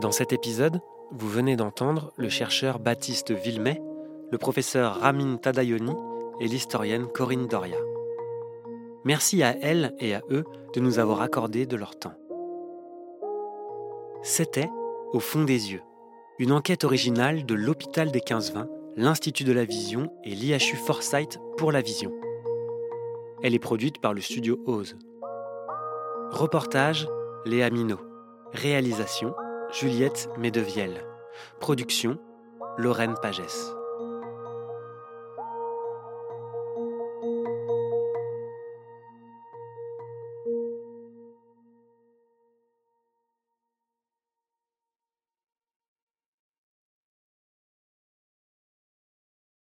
Dans 0.04 0.12
cet 0.12 0.34
épisode, 0.34 0.82
vous 1.12 1.30
venez 1.30 1.56
d'entendre 1.56 2.12
le 2.18 2.28
chercheur 2.28 2.78
Baptiste 2.78 3.32
Villemet, 3.32 3.82
le 4.34 4.38
professeur 4.38 5.00
Ramin 5.00 5.38
Tadayoni 5.38 5.94
et 6.42 6.48
l'historienne 6.50 7.08
Corinne 7.08 7.48
Doria. 7.48 7.78
Merci 9.06 9.44
à 9.44 9.56
elles 9.62 9.96
et 10.00 10.14
à 10.14 10.22
eux 10.30 10.44
de 10.74 10.82
nous 10.82 11.00
avoir 11.00 11.22
accordé 11.22 11.66
de 11.66 11.78
leur 11.78 11.98
temps. 11.98 12.16
C'était 14.24 14.70
Au 15.14 15.22
fond 15.22 15.46
des 15.46 15.72
yeux, 15.72 15.84
une 16.38 16.52
enquête 16.52 16.84
originale 16.84 17.46
de 17.46 17.54
l'Hôpital 17.54 18.12
des 18.12 18.20
15-20, 18.20 18.68
l'Institut 18.98 19.46
de 19.46 19.54
la 19.54 19.64
Vision 19.64 20.12
et 20.26 20.32
l'IHU 20.32 20.76
Foresight 20.76 21.40
pour 21.56 21.72
la 21.72 21.80
Vision. 21.80 22.12
Elle 23.42 23.56
est 23.56 23.60
produite 23.60 24.02
par 24.02 24.14
le 24.14 24.20
studio 24.20 24.60
Ose. 24.66 24.98
Reportage 26.32 27.08
Léa 27.46 27.70
Minot. 27.70 28.02
Réalisation 28.52 29.34
Juliette 29.74 30.30
Medevielle. 30.38 31.04
Production 31.60 32.20
Lorraine 32.78 33.16
Pagès. 33.24 33.74